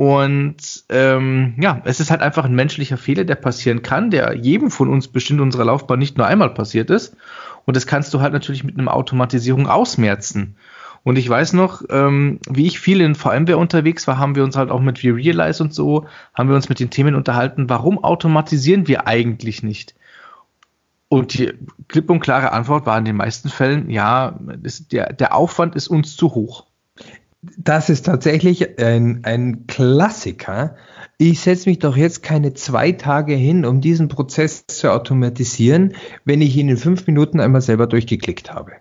Und 0.00 0.56
ähm, 0.88 1.56
ja, 1.60 1.82
es 1.84 2.00
ist 2.00 2.10
halt 2.10 2.22
einfach 2.22 2.46
ein 2.46 2.54
menschlicher 2.54 2.96
Fehler, 2.96 3.24
der 3.24 3.34
passieren 3.34 3.82
kann, 3.82 4.10
der 4.10 4.34
jedem 4.34 4.70
von 4.70 4.88
uns 4.88 5.08
bestimmt 5.08 5.42
unserer 5.42 5.66
Laufbahn 5.66 5.98
nicht 5.98 6.16
nur 6.16 6.26
einmal 6.26 6.54
passiert 6.54 6.88
ist. 6.88 7.18
Und 7.66 7.76
das 7.76 7.86
kannst 7.86 8.14
du 8.14 8.22
halt 8.22 8.32
natürlich 8.32 8.64
mit 8.64 8.78
einer 8.78 8.94
Automatisierung 8.94 9.68
ausmerzen. 9.68 10.56
Und 11.02 11.16
ich 11.16 11.28
weiß 11.28 11.52
noch, 11.52 11.82
ähm, 11.90 12.38
wie 12.48 12.66
ich 12.66 12.80
viel 12.80 13.02
in 13.02 13.14
VMware 13.14 13.58
unterwegs 13.58 14.08
war, 14.08 14.16
haben 14.16 14.36
wir 14.36 14.42
uns 14.42 14.56
halt 14.56 14.70
auch 14.70 14.80
mit 14.80 15.00
vRealize 15.00 15.62
und 15.62 15.74
so, 15.74 16.06
haben 16.32 16.48
wir 16.48 16.56
uns 16.56 16.70
mit 16.70 16.80
den 16.80 16.88
Themen 16.88 17.14
unterhalten, 17.14 17.68
warum 17.68 18.02
automatisieren 18.02 18.88
wir 18.88 19.06
eigentlich 19.06 19.62
nicht? 19.62 19.94
Und 21.10 21.34
die 21.34 21.52
klipp 21.88 22.08
und 22.08 22.20
klare 22.20 22.52
Antwort 22.52 22.86
war 22.86 22.96
in 22.96 23.04
den 23.04 23.16
meisten 23.16 23.50
Fällen, 23.50 23.90
ja, 23.90 24.38
das, 24.62 24.88
der, 24.88 25.12
der 25.12 25.34
Aufwand 25.34 25.74
ist 25.74 25.88
uns 25.88 26.16
zu 26.16 26.34
hoch 26.34 26.69
das 27.42 27.88
ist 27.88 28.06
tatsächlich 28.06 28.78
ein, 28.78 29.20
ein 29.24 29.66
Klassiker. 29.66 30.76
Ich 31.16 31.40
setze 31.40 31.68
mich 31.68 31.78
doch 31.78 31.96
jetzt 31.96 32.22
keine 32.22 32.52
zwei 32.54 32.92
Tage 32.92 33.34
hin, 33.34 33.64
um 33.64 33.80
diesen 33.80 34.08
Prozess 34.08 34.66
zu 34.66 34.92
automatisieren, 34.92 35.94
wenn 36.24 36.42
ich 36.42 36.56
ihn 36.56 36.68
in 36.68 36.76
fünf 36.76 37.06
Minuten 37.06 37.40
einmal 37.40 37.62
selber 37.62 37.86
durchgeklickt 37.86 38.52
habe. 38.52 38.72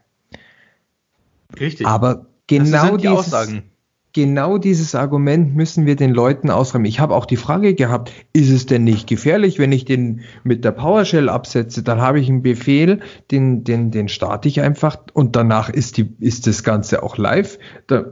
Richtig. 1.58 1.88
Aber 1.88 2.28
genau 2.48 2.98
die 2.98 3.08
dieses, 3.08 3.18
Aussagen. 3.18 3.64
Genau 4.12 4.58
dieses 4.58 4.96
Argument 4.96 5.56
müssen 5.56 5.86
wir 5.86 5.96
den 5.96 6.12
Leuten 6.12 6.50
ausräumen. 6.50 6.86
Ich 6.86 7.00
habe 7.00 7.16
auch 7.16 7.26
die 7.26 7.38
Frage 7.38 7.76
gehabt, 7.76 8.12
ist 8.34 8.50
es 8.50 8.66
denn 8.66 8.84
nicht 8.84 9.08
gefährlich, 9.08 9.60
wenn 9.60 9.72
ich 9.72 9.86
den 9.86 10.22
mit 10.44 10.66
der 10.66 10.72
PowerShell 10.72 11.30
absetze, 11.30 11.84
dann 11.84 12.02
habe 12.02 12.20
ich 12.20 12.28
einen 12.28 12.42
Befehl, 12.42 13.02
den, 13.30 13.64
den, 13.64 13.92
den 13.92 14.10
starte 14.10 14.48
ich 14.48 14.62
einfach 14.62 14.98
und 15.14 15.36
danach 15.36 15.70
ist, 15.70 15.98
die, 15.98 16.16
ist 16.20 16.48
das 16.48 16.64
Ganze 16.64 17.04
auch 17.04 17.18
live. 17.18 17.60
Da, 17.86 18.06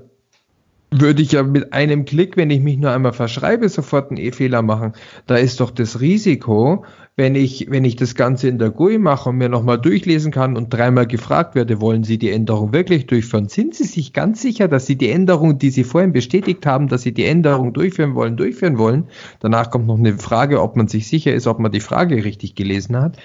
würde 0.92 1.22
ich 1.22 1.34
ja 1.34 1.44
mit 1.44 1.74
einem 1.74 2.06
Klick, 2.06 2.38
wenn 2.38 2.50
ich 2.50 2.62
mich 2.62 2.78
nur 2.78 2.92
einmal 2.92 3.14
verschreibe, 3.14 3.68
sofort 3.68 4.10
einen 4.10 4.20
E-Fehler 4.20 4.62
machen. 4.62 4.94
Da 5.26 5.36
ist 5.36 5.60
doch 5.60 5.72
das 5.72 6.00
Risiko, 6.00 6.86
wenn 7.18 7.36
ich, 7.36 7.68
wenn 7.70 7.84
ich 7.84 7.98
das 7.98 8.16
Ganze 8.16 8.48
in 8.48 8.58
der 8.58 8.70
GUI 8.70 8.98
mache 8.98 9.30
und 9.30 9.38
mir 9.38 9.50
nochmal 9.50 9.80
durchlesen 9.80 10.32
kann 10.32 10.56
und 10.56 10.72
dreimal 10.74 11.06
gefragt 11.06 11.56
werde, 11.56 11.82
wollen 11.82 12.04
Sie 12.04 12.18
die 12.18 12.32
Änderung 12.32 12.72
wirklich 12.72 13.08
durchführen? 13.08 13.50
Sind 13.50 13.76
Sie 13.76 13.84
sich 13.84 14.14
ganz 14.14 14.42
sicher, 14.42 14.68
dass 14.68 14.86
Sie 14.86 14.96
die 14.96 15.10
Änderung, 15.10 15.58
die 15.58 15.72
Sie 15.72 15.84
vorhin 15.84 16.14
bestätigt 16.14 16.66
haben, 16.66 16.88
dass 16.88 17.02
Sie 17.02 17.14
die 17.14 17.26
Änderung 17.26 17.74
durchführen 17.74 18.16
wollen, 18.16 18.38
durchführen 18.38 18.78
wollen? 18.78 19.08
Danach 19.40 19.72
kommt 19.72 19.88
noch 19.88 19.98
eine 19.98 20.18
Frage, 20.18 20.62
ob 20.62 20.78
man 20.78 20.88
sich 20.88 21.08
sicher 21.08 21.34
ist, 21.34 21.48
ob 21.48 21.60
man 21.60 21.72
die 21.72 21.82
Frage 21.82 22.24
richtig 22.24 22.56
gelesen 22.56 22.96
hat. 23.02 23.18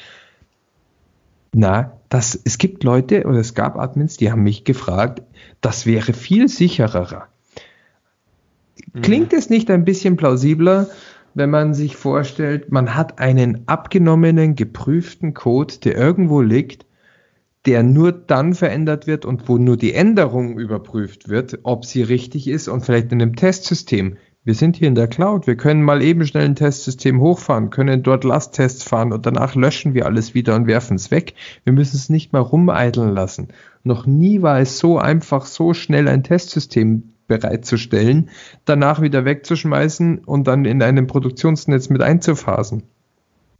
Na, 1.54 1.92
das, 2.08 2.40
es 2.44 2.56
gibt 2.56 2.82
Leute 2.82 3.24
oder 3.26 3.38
es 3.38 3.54
gab 3.54 3.78
Admins, 3.78 4.16
die 4.16 4.32
haben 4.32 4.42
mich 4.42 4.64
gefragt, 4.64 5.22
das 5.60 5.84
wäre 5.84 6.14
viel 6.14 6.48
sicherer 6.48 7.28
Klingt 9.00 9.32
es 9.32 9.50
nicht 9.50 9.70
ein 9.70 9.84
bisschen 9.84 10.16
plausibler, 10.16 10.88
wenn 11.34 11.50
man 11.50 11.74
sich 11.74 11.96
vorstellt, 11.96 12.70
man 12.70 12.94
hat 12.94 13.18
einen 13.18 13.66
abgenommenen, 13.66 14.54
geprüften 14.54 15.34
Code, 15.34 15.74
der 15.82 15.96
irgendwo 15.96 16.42
liegt, 16.42 16.84
der 17.64 17.82
nur 17.82 18.12
dann 18.12 18.54
verändert 18.54 19.06
wird 19.06 19.24
und 19.24 19.48
wo 19.48 19.56
nur 19.56 19.76
die 19.76 19.94
Änderung 19.94 20.58
überprüft 20.58 21.28
wird, 21.28 21.60
ob 21.62 21.84
sie 21.84 22.02
richtig 22.02 22.48
ist 22.48 22.68
und 22.68 22.84
vielleicht 22.84 23.12
in 23.12 23.22
einem 23.22 23.36
Testsystem. 23.36 24.16
Wir 24.44 24.54
sind 24.54 24.74
hier 24.74 24.88
in 24.88 24.96
der 24.96 25.06
Cloud, 25.06 25.46
wir 25.46 25.56
können 25.56 25.84
mal 25.84 26.02
eben 26.02 26.26
schnell 26.26 26.44
ein 26.44 26.56
Testsystem 26.56 27.20
hochfahren, 27.20 27.70
können 27.70 28.02
dort 28.02 28.24
Lasttests 28.24 28.82
fahren 28.82 29.12
und 29.12 29.24
danach 29.24 29.54
löschen 29.54 29.94
wir 29.94 30.04
alles 30.04 30.34
wieder 30.34 30.56
und 30.56 30.66
werfen 30.66 30.96
es 30.96 31.12
weg. 31.12 31.34
Wir 31.62 31.72
müssen 31.72 31.94
es 31.94 32.08
nicht 32.08 32.32
mal 32.32 32.40
rumeideln 32.40 33.14
lassen. 33.14 33.48
Noch 33.84 34.04
nie 34.04 34.42
war 34.42 34.58
es 34.58 34.80
so 34.80 34.98
einfach, 34.98 35.46
so 35.46 35.74
schnell 35.74 36.08
ein 36.08 36.24
Testsystem 36.24 37.11
bereitzustellen, 37.38 38.30
danach 38.64 39.00
wieder 39.00 39.24
wegzuschmeißen 39.24 40.18
und 40.18 40.46
dann 40.46 40.64
in 40.64 40.82
einem 40.82 41.06
Produktionsnetz 41.06 41.88
mit 41.88 42.02
einzuphasen. 42.02 42.82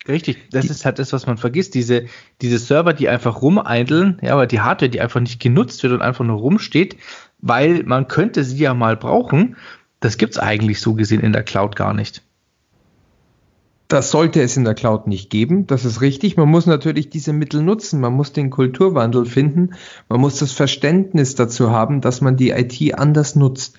Richtig, 0.09 0.51
das 0.51 0.65
ist 0.67 0.85
halt 0.85 0.99
das, 0.99 1.13
was 1.13 1.27
man 1.27 1.39
vergisst. 1.39 1.75
Diese, 1.75 2.07
diese 2.41 2.59
Server, 2.59 2.93
die 2.93 3.09
einfach 3.09 3.41
rumeideln, 3.41 4.19
ja, 4.21 4.33
aber 4.33 4.47
die 4.47 4.61
Hardware, 4.61 4.91
die 4.91 5.01
einfach 5.01 5.21
nicht 5.21 5.41
genutzt 5.41 5.83
wird 5.83 5.93
und 5.93 6.03
einfach 6.03 6.25
nur 6.25 6.39
rumsteht, 6.39 6.97
weil 7.39 7.85
man 7.85 8.09
könnte 8.09 8.43
sie 8.43 8.59
ja 8.59 8.75
mal 8.75 8.97
brauchen, 8.97 9.57
das 10.01 10.19
gibt 10.19 10.33
es 10.33 10.39
eigentlich 10.39 10.81
so 10.81 10.95
gesehen 10.95 11.21
in 11.21 11.33
der 11.33 11.45
Cloud 11.45 11.77
gar 11.77 11.95
nicht. 11.95 12.23
Das 13.93 14.11
sollte 14.11 14.41
es 14.41 14.57
in 14.57 14.65
der 14.65 14.73
Cloud 14.73 15.07
nicht 15.07 15.29
geben, 15.29 15.67
das 15.67 15.85
ist 15.85 16.01
richtig. 16.01 16.39
Man 16.39 16.49
muss 16.49 16.65
natürlich 16.65 17.11
diese 17.11 17.35
Mittel 17.35 17.63
nutzen, 17.63 18.01
man 18.01 18.15
muss 18.15 18.33
den 18.33 18.49
Kulturwandel 18.49 19.27
finden, 19.27 19.75
man 20.09 20.19
muss 20.19 20.39
das 20.39 20.53
Verständnis 20.53 21.35
dazu 21.35 21.73
haben, 21.73 22.01
dass 22.01 22.23
man 22.23 22.39
die 22.39 22.53
IT 22.53 22.99
anders 22.99 23.37
nutzt. 23.37 23.77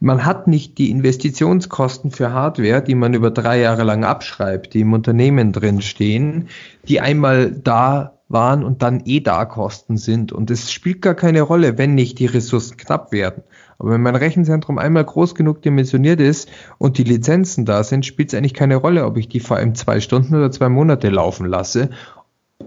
Man 0.00 0.26
hat 0.26 0.48
nicht 0.48 0.76
die 0.76 0.90
Investitionskosten 0.90 2.10
für 2.10 2.30
Hardware, 2.30 2.82
die 2.82 2.94
man 2.94 3.14
über 3.14 3.30
drei 3.30 3.58
Jahre 3.58 3.84
lang 3.84 4.04
abschreibt, 4.04 4.74
die 4.74 4.80
im 4.80 4.92
Unternehmen 4.92 5.52
drin 5.52 5.80
stehen, 5.80 6.48
die 6.86 7.00
einmal 7.00 7.50
da 7.50 8.13
waren 8.28 8.64
und 8.64 8.82
dann 8.82 9.02
eh 9.04 9.20
da 9.20 9.44
Kosten 9.44 9.96
sind. 9.96 10.32
Und 10.32 10.50
es 10.50 10.72
spielt 10.72 11.02
gar 11.02 11.14
keine 11.14 11.42
Rolle, 11.42 11.78
wenn 11.78 11.94
nicht 11.94 12.18
die 12.18 12.26
Ressourcen 12.26 12.76
knapp 12.76 13.12
werden. 13.12 13.42
Aber 13.78 13.90
wenn 13.90 14.02
mein 14.02 14.16
Rechenzentrum 14.16 14.78
einmal 14.78 15.04
groß 15.04 15.34
genug 15.34 15.62
dimensioniert 15.62 16.20
ist 16.20 16.48
und 16.78 16.98
die 16.98 17.04
Lizenzen 17.04 17.64
da 17.64 17.84
sind, 17.84 18.06
spielt 18.06 18.32
es 18.32 18.38
eigentlich 18.38 18.54
keine 18.54 18.76
Rolle, 18.76 19.04
ob 19.04 19.16
ich 19.16 19.28
die 19.28 19.40
VM 19.40 19.74
zwei 19.74 20.00
Stunden 20.00 20.34
oder 20.34 20.50
zwei 20.50 20.68
Monate 20.68 21.10
laufen 21.10 21.46
lasse, 21.46 21.90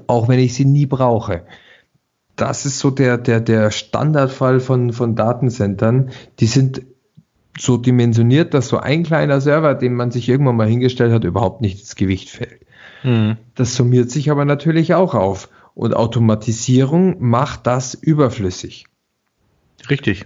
auch 0.06 0.28
wenn 0.28 0.40
ich 0.40 0.54
sie 0.54 0.66
nie 0.66 0.86
brauche. 0.86 1.44
das 2.36 2.66
ist 2.66 2.80
so 2.80 2.92
der, 2.92 3.18
der, 3.18 3.42
der 3.42 3.72
Standardfall 3.72 4.60
von, 4.60 4.94
von 4.94 5.16
Datencentern. 5.16 6.12
Die 6.40 6.46
sind 6.46 6.84
so 7.58 7.78
dimensioniert, 7.78 8.54
dass 8.54 8.68
so 8.68 8.78
ein 8.78 9.04
kleiner 9.04 9.42
Server, 9.42 9.74
den 9.74 9.96
man 9.96 10.12
sich 10.12 10.30
irgendwann 10.30 10.56
mal 10.56 10.68
hingestellt 10.68 11.12
hat, 11.12 11.24
überhaupt 11.24 11.62
nicht 11.62 11.80
ins 11.80 11.96
Gewicht 11.96 12.30
fällt. 12.30 12.67
Mhm. 13.04 13.38
Das 13.56 13.76
summiert 13.76 14.12
sich 14.12 14.32
aber 14.32 14.46
natürlich 14.46 14.94
auch 14.94 15.14
auf. 15.14 15.50
Und 15.74 15.96
Automatisierung 15.96 17.18
macht 17.20 17.68
das 17.68 17.94
überflüssig. 17.94 18.86
Richtig. 19.90 20.26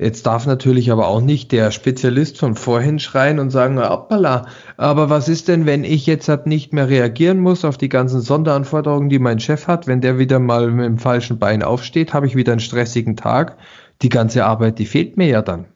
Jetzt 0.00 0.26
darf 0.26 0.46
natürlich 0.46 0.92
aber 0.92 1.08
auch 1.08 1.20
nicht 1.20 1.50
der 1.50 1.72
Spezialist 1.72 2.38
von 2.38 2.54
vorhin 2.54 3.00
schreien 3.00 3.40
und 3.40 3.50
sagen, 3.50 3.80
hoppala, 3.80 4.46
aber 4.76 5.10
was 5.10 5.28
ist 5.28 5.48
denn, 5.48 5.66
wenn 5.66 5.82
ich 5.82 6.06
jetzt 6.06 6.28
halt 6.28 6.46
nicht 6.46 6.72
mehr 6.72 6.88
reagieren 6.88 7.40
muss 7.40 7.64
auf 7.64 7.76
die 7.76 7.88
ganzen 7.88 8.20
Sonderanforderungen, 8.20 9.08
die 9.08 9.18
mein 9.18 9.40
Chef 9.40 9.66
hat, 9.66 9.88
wenn 9.88 10.00
der 10.00 10.16
wieder 10.16 10.38
mal 10.38 10.70
mit 10.70 10.86
dem 10.86 10.98
falschen 10.98 11.40
Bein 11.40 11.64
aufsteht, 11.64 12.14
habe 12.14 12.28
ich 12.28 12.36
wieder 12.36 12.52
einen 12.52 12.60
stressigen 12.60 13.16
Tag. 13.16 13.58
Die 14.00 14.08
ganze 14.08 14.44
Arbeit, 14.44 14.78
die 14.78 14.86
fehlt 14.86 15.16
mir 15.16 15.26
ja 15.26 15.42
dann. 15.42 15.66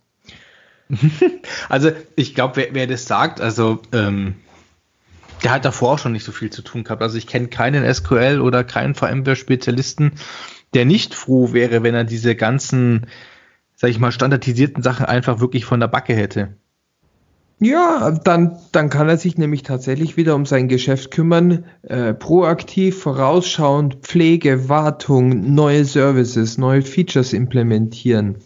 Also 1.69 1.91
ich 2.14 2.35
glaube, 2.35 2.57
wer, 2.57 2.67
wer, 2.73 2.87
das 2.87 3.07
sagt, 3.07 3.41
also 3.41 3.81
ähm, 3.93 4.37
der 5.43 5.53
hat 5.53 5.65
davor 5.65 5.93
auch 5.93 5.99
schon 5.99 6.13
nicht 6.13 6.25
so 6.25 6.33
viel 6.33 6.51
zu 6.51 6.63
tun 6.63 6.85
gehabt. 6.85 7.03
Also 7.03 7.19
ich 7.19 7.27
kenne 7.27 7.49
keinen 7.49 7.93
SQL 7.93 8.41
oder 8.41 8.65
keinen 8.65 8.95
VMware-Spezialisten, 8.95 10.13
der 10.75 10.85
nicht 10.85 11.15
froh 11.15 11.53
wäre, 11.53 11.83
wenn 11.83 11.95
er 11.95 12.05
diese 12.05 12.35
ganzen 12.35 13.07
sag 13.83 13.91
ich 13.91 13.99
mal, 13.99 14.13
standardisierten 14.13 14.81
Sachen 14.81 15.07
einfach 15.07 15.41
wirklich 15.41 15.65
von 15.65 15.81
der 15.81 15.89
Backe 15.89 16.15
hätte. 16.15 16.57
Ja, 17.59 18.13
dann, 18.13 18.57
dann 18.71 18.91
kann 18.91 19.09
er 19.09 19.17
sich 19.17 19.37
nämlich 19.39 19.65
tatsächlich 19.65 20.17
wieder 20.17 20.37
um 20.37 20.47
sein 20.47 20.69
Geschäft 20.69 21.11
kümmern, 21.11 21.65
äh, 21.83 22.15
proaktiv, 22.15 23.03
vorausschauend, 23.03 23.97
Pflege, 24.03 24.69
Wartung, 24.69 25.55
neue 25.55 25.85
Services, 25.85 26.59
neue 26.59 26.83
Features 26.83 27.33
implementieren, 27.33 28.37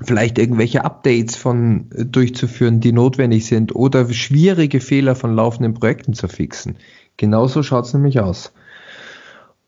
vielleicht 0.00 0.38
irgendwelche 0.38 0.84
Updates 0.84 1.36
von 1.36 1.90
äh, 1.94 2.04
durchzuführen, 2.04 2.80
die 2.80 2.92
notwendig 2.92 3.46
sind 3.46 3.74
oder 3.74 4.12
schwierige 4.12 4.80
Fehler 4.80 5.14
von 5.14 5.34
laufenden 5.34 5.74
Projekten 5.74 6.14
zu 6.14 6.28
fixen. 6.28 6.76
Genauso 7.16 7.62
schaut 7.62 7.86
es 7.86 7.94
nämlich 7.94 8.20
aus. 8.20 8.52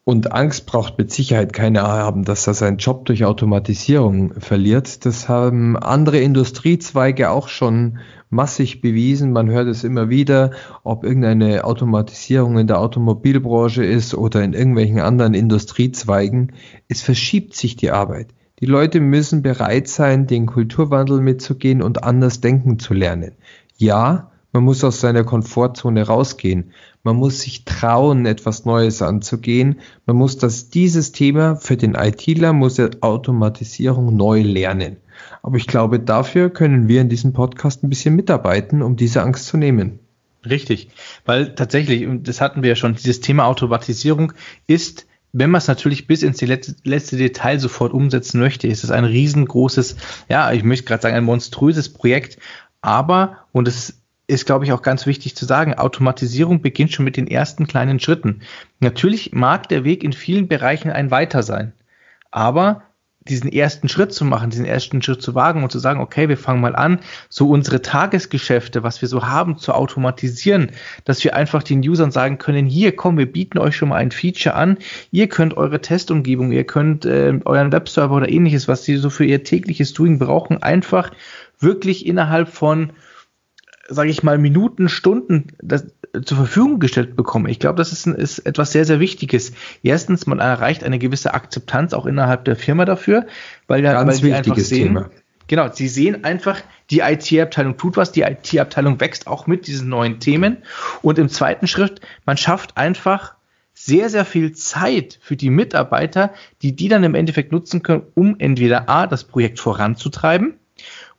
Und 0.05 0.33
Angst 0.33 0.65
braucht 0.65 0.97
mit 0.97 1.13
Sicherheit 1.13 1.53
keine 1.53 1.83
haben, 1.83 2.25
dass 2.25 2.47
er 2.47 2.55
seinen 2.55 2.79
Job 2.79 3.05
durch 3.05 3.27
Automatisierung 3.27 4.41
verliert. 4.41 5.05
Das 5.05 5.29
haben 5.29 5.77
andere 5.77 6.19
Industriezweige 6.19 7.29
auch 7.29 7.49
schon 7.49 7.99
massig 8.31 8.81
bewiesen. 8.81 9.33
Man 9.33 9.51
hört 9.51 9.69
es 9.69 9.85
immer 9.85 10.09
wieder, 10.09 10.53
ob 10.83 11.05
irgendeine 11.05 11.65
Automatisierung 11.65 12.57
in 12.57 12.67
der 12.67 12.81
Automobilbranche 12.81 13.85
ist 13.85 14.15
oder 14.15 14.43
in 14.43 14.55
irgendwelchen 14.55 15.01
anderen 15.01 15.35
Industriezweigen. 15.35 16.53
Es 16.89 17.03
verschiebt 17.03 17.55
sich 17.55 17.77
die 17.77 17.91
Arbeit. 17.91 18.29
Die 18.61 18.67
Leute 18.67 19.01
müssen 19.01 19.43
bereit 19.43 19.89
sein, 19.89 20.27
den 20.27 20.47
Kulturwandel 20.47 21.21
mitzugehen 21.21 21.81
und 21.81 22.03
anders 22.03 22.41
denken 22.41 22.79
zu 22.79 22.93
lernen. 22.93 23.33
Ja, 23.77 24.33
man 24.53 24.65
muss 24.65 24.83
aus 24.83 25.01
seiner 25.01 25.25
Komfortzone 25.25 26.07
rausgehen. 26.07 26.73
Man 27.05 27.17
muss 27.17 27.41
sich 27.41 27.65
trauen, 27.65 28.27
etwas 28.27 28.65
Neues 28.65 29.03
anzugehen. 29.03 29.81
Man 30.07 30.17
muss 30.17 30.39
das, 30.39 30.71
dieses 30.71 31.13
Thema 31.13 31.57
für 31.57 31.77
den 31.77 31.95
ITler 31.95 32.53
muss 32.53 32.79
er 32.79 32.91
Automatisierung 33.01 34.17
neu 34.17 34.43
lernen. 34.43 34.97
Aber 35.43 35.57
ich 35.57 35.67
glaube, 35.67 36.01
dafür 36.01 36.51
können 36.51 36.89
wir 36.89 37.01
in 37.01 37.09
diesem 37.09 37.33
Podcast 37.33 37.85
ein 37.85 37.91
bisschen 37.91 38.17
mitarbeiten, 38.17 38.83
um 38.83 38.97
diese 38.97 39.23
Angst 39.23 39.47
zu 39.47 39.57
nehmen. 39.57 40.01
Richtig, 40.49 40.91
weil 41.25 41.55
tatsächlich, 41.55 42.07
und 42.07 42.27
das 42.27 42.41
hatten 42.41 42.63
wir 42.63 42.71
ja 42.71 42.77
schon, 42.77 42.95
dieses 42.95 43.21
Thema 43.21 43.47
Automatisierung 43.47 44.33
ist 44.67 45.07
wenn 45.33 45.51
man 45.51 45.59
es 45.59 45.69
natürlich 45.69 46.07
bis 46.07 46.23
ins 46.23 46.41
letzte, 46.41 46.75
letzte, 46.85 47.17
Detail 47.17 47.59
sofort 47.59 47.93
umsetzen 47.93 48.41
möchte, 48.41 48.67
ist 48.67 48.85
es 48.85 48.91
ein 48.91 49.05
riesengroßes, 49.05 49.97
ja, 50.29 50.53
ich 50.53 50.65
möchte 50.65 50.87
gerade 50.87 51.03
sagen, 51.03 51.17
ein 51.17 51.25
monströses 51.25 51.93
Projekt. 51.93 52.39
Aber, 52.81 53.39
und 53.53 53.69
es 53.69 54.01
ist, 54.27 54.47
glaube 54.47 54.65
ich, 54.65 54.73
auch 54.73 54.83
ganz 54.83 55.07
wichtig 55.07 55.37
zu 55.37 55.45
sagen, 55.45 55.75
Automatisierung 55.75 56.61
beginnt 56.63 56.93
schon 56.93 57.05
mit 57.05 57.17
den 57.17 57.27
ersten 57.27 57.67
kleinen 57.67 58.01
Schritten. 58.01 58.43
Natürlich 58.81 59.33
mag 59.33 59.69
der 59.69 59.85
Weg 59.85 60.05
in 60.05 60.13
vielen 60.13 60.49
Bereichen 60.49 60.91
ein 60.91 61.11
weiter 61.11 61.43
sein, 61.43 61.73
aber 62.31 62.83
diesen 63.29 63.53
ersten 63.53 63.89
Schritt 63.89 64.13
zu 64.13 64.25
machen, 64.25 64.51
diesen 64.51 64.65
ersten 64.65 65.03
Schritt 65.03 65.23
zu 65.23 65.35
wagen 65.35 65.63
und 65.63 65.71
zu 65.71 65.79
sagen, 65.79 66.01
okay, 66.01 66.29
wir 66.29 66.37
fangen 66.37 66.61
mal 66.61 66.75
an, 66.75 67.01
so 67.29 67.49
unsere 67.49 67.83
Tagesgeschäfte, 67.83 68.83
was 68.83 69.01
wir 69.01 69.09
so 69.09 69.27
haben, 69.27 69.59
zu 69.59 69.73
automatisieren, 69.73 70.71
dass 71.05 71.23
wir 71.25 71.35
einfach 71.35 71.63
den 71.63 71.81
Usern 71.81 72.11
sagen 72.11 72.39
können, 72.39 72.67
hier, 72.67 72.95
komm, 72.95 73.19
wir 73.19 73.31
bieten 73.31 73.59
euch 73.59 73.77
schon 73.77 73.91
mal 73.91 73.97
ein 73.97 74.11
Feature 74.11 74.55
an, 74.55 74.79
ihr 75.11 75.29
könnt 75.29 75.57
eure 75.57 75.81
Testumgebung, 75.81 76.53
ihr 76.53 76.65
könnt 76.65 77.05
äh, 77.05 77.39
euren 77.45 77.73
Webserver 77.73 78.17
oder 78.17 78.29
ähnliches, 78.29 78.69
was 78.69 78.85
sie 78.85 78.97
so 78.97 79.11
für 79.11 79.25
ihr 79.25 79.45
tägliches 79.45 79.93
Doing 79.93 80.19
brauchen, 80.19 80.63
einfach 80.63 81.11
wirklich 81.61 82.07
innerhalb 82.07 82.49
von 82.49 82.93
sage 83.89 84.11
ich 84.11 84.23
mal, 84.23 84.39
Minuten, 84.39 84.89
Stunden 84.89 85.47
das, 85.63 85.87
zur 86.25 86.37
Verfügung 86.37 86.79
gestellt 86.79 87.17
bekomme. 87.17 87.51
Ich 87.51 87.59
glaube, 87.59 87.77
das 87.77 87.93
ist, 87.93 88.07
ist 88.07 88.41
etwas 88.41 88.73
sehr, 88.73 88.85
sehr 88.85 89.01
Wichtiges. 89.01 89.53
Erstens, 89.83 90.27
man 90.27 90.39
erreicht 90.39 90.85
eine 90.85 90.99
gewisse 90.99 91.35
Akzeptanz 91.35 91.93
auch 91.93 92.07
innerhalb 92.07 92.45
der 92.45 92.57
Firma 92.57 92.85
dafür, 92.85 93.27
weil, 93.67 93.85
ja, 93.85 94.07
weil 94.07 94.15
sie 94.15 94.33
einfach 94.33 94.57
sehen, 94.59 94.95
Thema. 94.95 95.11
genau, 95.47 95.71
sie 95.73 95.89
sehen 95.89 96.25
einfach, 96.25 96.61
die 96.91 97.01
IT-Abteilung 97.01 97.77
tut 97.77 97.97
was, 97.97 98.13
die 98.13 98.23
IT-Abteilung 98.23 99.01
wächst 99.01 99.27
auch 99.27 99.47
mit 99.47 99.67
diesen 99.67 99.89
neuen 99.89 100.21
Themen. 100.21 100.59
Und 101.03 101.19
im 101.19 101.29
zweiten 101.29 101.67
Schritt, 101.67 102.01
man 102.25 102.37
schafft 102.37 102.77
einfach 102.77 103.35
sehr, 103.75 104.11
sehr 104.11 104.25
viel 104.25 104.53
Zeit 104.53 105.19
für 105.23 105.37
die 105.37 105.51
Mitarbeiter, 105.51 106.33
die 106.63 106.75
die 106.75 106.89
dann 106.89 107.05
im 107.05 107.15
Endeffekt 107.15 107.53
nutzen 107.53 107.83
können, 107.83 108.03
um 108.15 108.35
entweder 108.39 108.89
A, 108.89 109.07
das 109.07 109.23
Projekt 109.25 109.61
voranzutreiben, 109.61 110.55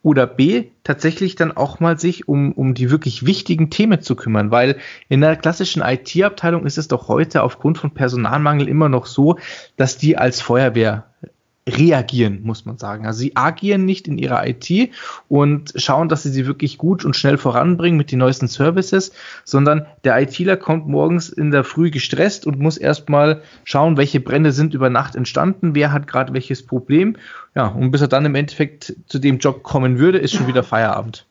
oder 0.01 0.27
B, 0.27 0.65
tatsächlich 0.83 1.35
dann 1.35 1.51
auch 1.51 1.79
mal 1.79 1.99
sich 1.99 2.27
um, 2.27 2.53
um 2.53 2.73
die 2.73 2.89
wirklich 2.89 3.25
wichtigen 3.25 3.69
Themen 3.69 4.01
zu 4.01 4.15
kümmern, 4.15 4.49
weil 4.49 4.77
in 5.09 5.21
der 5.21 5.35
klassischen 5.35 5.81
IT-Abteilung 5.81 6.65
ist 6.65 6.77
es 6.77 6.87
doch 6.87 7.09
heute 7.09 7.43
aufgrund 7.43 7.77
von 7.77 7.91
Personalmangel 7.91 8.67
immer 8.69 8.87
noch 8.87 9.05
so, 9.05 9.37
dass 9.75 9.97
die 9.97 10.17
als 10.17 10.41
Feuerwehr 10.41 11.05
reagieren, 11.77 12.41
muss 12.43 12.65
man 12.65 12.77
sagen. 12.77 13.05
Also 13.05 13.19
sie 13.19 13.35
agieren 13.35 13.85
nicht 13.85 14.07
in 14.07 14.17
ihrer 14.17 14.47
IT 14.47 14.91
und 15.27 15.73
schauen, 15.75 16.09
dass 16.09 16.23
sie 16.23 16.29
sie 16.29 16.47
wirklich 16.47 16.77
gut 16.77 17.05
und 17.05 17.15
schnell 17.15 17.37
voranbringen 17.37 17.97
mit 17.97 18.11
den 18.11 18.19
neuesten 18.19 18.47
Services, 18.47 19.11
sondern 19.43 19.85
der 20.03 20.19
ITler 20.19 20.57
kommt 20.57 20.87
morgens 20.87 21.29
in 21.29 21.51
der 21.51 21.63
Früh 21.63 21.91
gestresst 21.91 22.47
und 22.47 22.59
muss 22.59 22.77
erstmal 22.77 23.41
schauen, 23.63 23.97
welche 23.97 24.19
Brände 24.19 24.51
sind 24.51 24.73
über 24.73 24.89
Nacht 24.89 25.15
entstanden, 25.15 25.75
wer 25.75 25.91
hat 25.91 26.07
gerade 26.07 26.33
welches 26.33 26.65
Problem. 26.65 27.17
Ja, 27.55 27.67
und 27.67 27.91
bis 27.91 28.01
er 28.01 28.07
dann 28.07 28.25
im 28.25 28.35
Endeffekt 28.35 28.95
zu 29.07 29.19
dem 29.19 29.39
Job 29.39 29.63
kommen 29.63 29.99
würde, 29.99 30.19
ist 30.19 30.33
schon 30.33 30.47
wieder 30.47 30.63
Feierabend. 30.63 31.25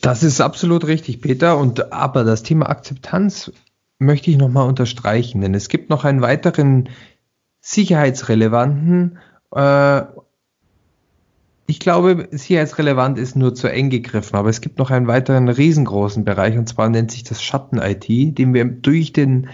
Das 0.00 0.22
ist 0.22 0.40
absolut 0.40 0.86
richtig, 0.86 1.20
Peter. 1.20 1.58
Und 1.58 1.92
aber 1.92 2.24
das 2.24 2.42
Thema 2.42 2.68
Akzeptanz 2.68 3.52
möchte 3.98 4.30
ich 4.30 4.38
nochmal 4.38 4.68
unterstreichen, 4.68 5.40
denn 5.40 5.54
es 5.54 5.68
gibt 5.68 5.90
noch 5.90 6.04
einen 6.04 6.22
weiteren 6.22 6.88
sicherheitsrelevanten, 7.60 9.18
äh, 9.54 10.02
ich 11.70 11.80
glaube, 11.80 12.28
sicherheitsrelevant 12.30 13.18
ist 13.18 13.36
nur 13.36 13.54
zu 13.54 13.70
eng 13.70 13.90
gegriffen, 13.90 14.36
aber 14.36 14.48
es 14.48 14.62
gibt 14.62 14.78
noch 14.78 14.90
einen 14.90 15.06
weiteren 15.06 15.50
riesengroßen 15.50 16.24
Bereich 16.24 16.56
und 16.56 16.66
zwar 16.66 16.88
nennt 16.88 17.10
sich 17.10 17.24
das 17.24 17.42
Schatten-IT, 17.42 18.08
den 18.38 18.54
wir 18.54 18.64
durch 18.64 19.12
den 19.12 19.50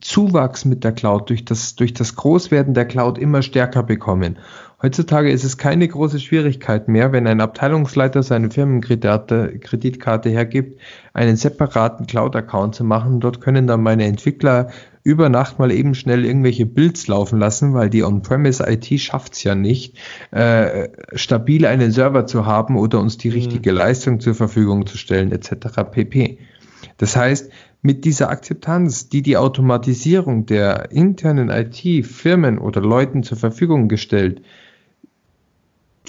Zuwachs 0.00 0.64
mit 0.64 0.84
der 0.84 0.92
Cloud, 0.92 1.30
durch 1.30 1.44
das, 1.44 1.74
durch 1.76 1.92
das 1.92 2.14
Großwerden 2.16 2.74
der 2.74 2.84
Cloud 2.84 3.18
immer 3.18 3.42
stärker 3.42 3.82
bekommen. 3.82 4.38
Heutzutage 4.80 5.32
ist 5.32 5.42
es 5.42 5.58
keine 5.58 5.88
große 5.88 6.20
Schwierigkeit 6.20 6.86
mehr, 6.86 7.10
wenn 7.10 7.26
ein 7.26 7.40
Abteilungsleiter 7.40 8.22
seine 8.22 8.48
Firmenkreditkarte 8.50 10.30
hergibt, 10.30 10.80
einen 11.12 11.34
separaten 11.34 12.06
Cloud-Account 12.06 12.76
zu 12.76 12.84
machen. 12.84 13.18
Dort 13.18 13.40
können 13.40 13.66
dann 13.66 13.82
meine 13.82 14.04
Entwickler 14.04 14.70
über 15.02 15.30
Nacht 15.30 15.58
mal 15.58 15.72
eben 15.72 15.94
schnell 15.94 16.24
irgendwelche 16.24 16.64
Builds 16.64 17.08
laufen 17.08 17.40
lassen, 17.40 17.74
weil 17.74 17.90
die 17.90 18.04
On-Premise-IT 18.04 19.00
schafft's 19.00 19.42
ja 19.42 19.56
nicht, 19.56 19.96
äh, 20.30 20.90
stabil 21.14 21.66
einen 21.66 21.90
Server 21.90 22.26
zu 22.26 22.46
haben 22.46 22.76
oder 22.76 23.00
uns 23.00 23.18
die 23.18 23.30
mhm. 23.30 23.34
richtige 23.34 23.72
mhm. 23.72 23.78
Leistung 23.78 24.20
zur 24.20 24.36
Verfügung 24.36 24.86
zu 24.86 24.96
stellen, 24.96 25.32
etc. 25.32 25.82
pp. 25.90 26.38
Das 26.98 27.16
heißt, 27.16 27.50
mit 27.88 28.04
dieser 28.04 28.28
Akzeptanz, 28.28 29.08
die 29.08 29.22
die 29.22 29.38
Automatisierung 29.38 30.44
der 30.44 30.92
internen 30.92 31.48
IT 31.48 32.04
Firmen 32.04 32.58
oder 32.58 32.82
Leuten 32.82 33.22
zur 33.22 33.38
Verfügung 33.38 33.88
gestellt, 33.88 34.42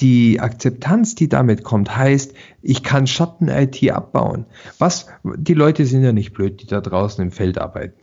die 0.02 0.42
Akzeptanz, 0.42 1.16
die 1.16 1.30
damit 1.30 1.64
kommt, 1.64 1.96
heißt, 1.96 2.34
ich 2.62 2.84
kann 2.84 3.08
Schatten-IT 3.08 3.92
abbauen. 3.92 4.46
Was, 4.78 5.08
die 5.24 5.54
Leute 5.54 5.86
sind 5.86 6.04
ja 6.04 6.12
nicht 6.12 6.34
blöd, 6.34 6.62
die 6.62 6.68
da 6.68 6.82
draußen 6.82 7.24
im 7.24 7.32
Feld 7.32 7.58
arbeiten. 7.58 8.02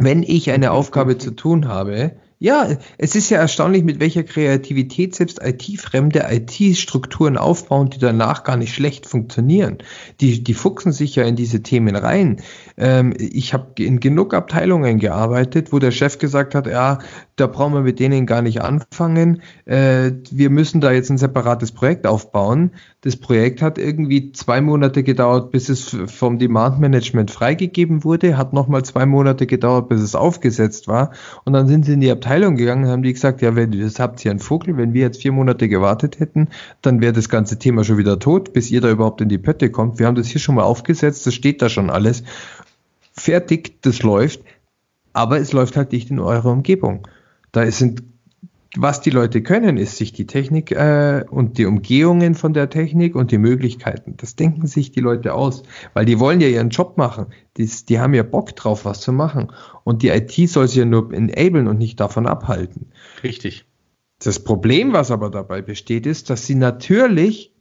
Wenn 0.00 0.24
ich 0.24 0.50
eine 0.50 0.72
Aufgabe 0.72 1.18
zu 1.18 1.30
tun 1.30 1.68
habe, 1.68 2.16
Ja, 2.40 2.68
es 2.98 3.16
ist 3.16 3.30
ja 3.30 3.38
erstaunlich, 3.38 3.82
mit 3.82 3.98
welcher 3.98 4.22
Kreativität 4.22 5.12
selbst 5.12 5.40
IT-fremde 5.42 6.24
IT-Strukturen 6.30 7.36
aufbauen, 7.36 7.90
die 7.90 7.98
danach 7.98 8.44
gar 8.44 8.56
nicht 8.56 8.72
schlecht 8.72 9.06
funktionieren. 9.06 9.78
Die, 10.20 10.44
die 10.44 10.54
fuchsen 10.54 10.92
sich 10.92 11.16
ja 11.16 11.24
in 11.24 11.34
diese 11.34 11.64
Themen 11.64 11.96
rein. 11.96 12.40
Ähm, 12.76 13.12
ich 13.18 13.54
habe 13.54 13.82
in 13.82 13.98
genug 13.98 14.34
Abteilungen 14.34 15.00
gearbeitet, 15.00 15.72
wo 15.72 15.80
der 15.80 15.90
Chef 15.90 16.18
gesagt 16.18 16.54
hat, 16.54 16.68
ja, 16.68 17.00
da 17.34 17.48
brauchen 17.48 17.74
wir 17.74 17.80
mit 17.80 17.98
denen 17.98 18.24
gar 18.24 18.42
nicht 18.42 18.62
anfangen. 18.62 19.42
Äh, 19.64 20.12
wir 20.30 20.50
müssen 20.50 20.80
da 20.80 20.92
jetzt 20.92 21.10
ein 21.10 21.18
separates 21.18 21.72
Projekt 21.72 22.06
aufbauen. 22.06 22.70
Das 23.00 23.14
Projekt 23.14 23.62
hat 23.62 23.78
irgendwie 23.78 24.32
zwei 24.32 24.60
Monate 24.60 25.04
gedauert, 25.04 25.52
bis 25.52 25.68
es 25.68 25.96
vom 26.06 26.40
Demand 26.40 26.80
Management 26.80 27.30
freigegeben 27.30 28.02
wurde, 28.02 28.36
hat 28.36 28.52
nochmal 28.52 28.84
zwei 28.84 29.06
Monate 29.06 29.46
gedauert, 29.46 29.88
bis 29.88 30.00
es 30.00 30.16
aufgesetzt 30.16 30.88
war. 30.88 31.12
Und 31.44 31.52
dann 31.52 31.68
sind 31.68 31.84
sie 31.84 31.92
in 31.92 32.00
die 32.00 32.10
Abteilung 32.10 32.56
gegangen 32.56 32.84
und 32.84 32.90
haben 32.90 33.04
die 33.04 33.12
gesagt, 33.12 33.40
ja, 33.40 33.54
wenn 33.54 33.70
das 33.70 34.00
habt 34.00 34.24
ihr 34.24 34.32
einen 34.32 34.40
Vogel, 34.40 34.76
wenn 34.76 34.94
wir 34.94 35.02
jetzt 35.02 35.22
vier 35.22 35.30
Monate 35.30 35.68
gewartet 35.68 36.18
hätten, 36.18 36.48
dann 36.82 37.00
wäre 37.00 37.12
das 37.12 37.28
ganze 37.28 37.56
Thema 37.56 37.84
schon 37.84 37.98
wieder 37.98 38.18
tot, 38.18 38.52
bis 38.52 38.68
ihr 38.72 38.80
da 38.80 38.90
überhaupt 38.90 39.20
in 39.20 39.28
die 39.28 39.38
Pötte 39.38 39.70
kommt. 39.70 40.00
Wir 40.00 40.06
haben 40.06 40.16
das 40.16 40.26
hier 40.26 40.40
schon 40.40 40.56
mal 40.56 40.64
aufgesetzt, 40.64 41.24
das 41.24 41.34
steht 41.34 41.62
da 41.62 41.68
schon 41.68 41.90
alles. 41.90 42.24
Fertig, 43.12 43.80
das 43.82 44.02
läuft, 44.02 44.40
aber 45.12 45.38
es 45.38 45.52
läuft 45.52 45.76
halt 45.76 45.92
nicht 45.92 46.10
in 46.10 46.18
eurer 46.18 46.50
Umgebung. 46.50 47.06
Da 47.52 47.70
sind, 47.70 48.02
was 48.76 49.00
die 49.00 49.10
Leute 49.10 49.42
können, 49.42 49.78
ist 49.78 49.96
sich 49.96 50.12
die 50.12 50.26
Technik 50.26 50.72
äh, 50.72 51.24
und 51.30 51.56
die 51.56 51.64
Umgehungen 51.64 52.34
von 52.34 52.52
der 52.52 52.68
Technik 52.68 53.14
und 53.14 53.30
die 53.30 53.38
Möglichkeiten. 53.38 54.14
Das 54.18 54.36
denken 54.36 54.66
sich 54.66 54.90
die 54.90 55.00
Leute 55.00 55.34
aus, 55.34 55.62
weil 55.94 56.04
die 56.04 56.20
wollen 56.20 56.40
ja 56.40 56.48
ihren 56.48 56.68
Job 56.68 56.98
machen. 56.98 57.26
Die, 57.56 57.68
die 57.88 57.98
haben 57.98 58.12
ja 58.12 58.22
Bock 58.22 58.54
drauf, 58.56 58.84
was 58.84 59.00
zu 59.00 59.12
machen. 59.12 59.52
Und 59.84 60.02
die 60.02 60.08
IT 60.08 60.32
soll 60.50 60.68
sie 60.68 60.80
ja 60.80 60.84
nur 60.84 61.12
enablen 61.12 61.66
und 61.66 61.78
nicht 61.78 61.98
davon 61.98 62.26
abhalten. 62.26 62.92
Richtig. 63.22 63.64
Das 64.18 64.40
Problem, 64.40 64.92
was 64.92 65.10
aber 65.10 65.30
dabei 65.30 65.62
besteht, 65.62 66.04
ist, 66.04 66.28
dass 66.28 66.46
sie 66.46 66.56
natürlich 66.56 67.54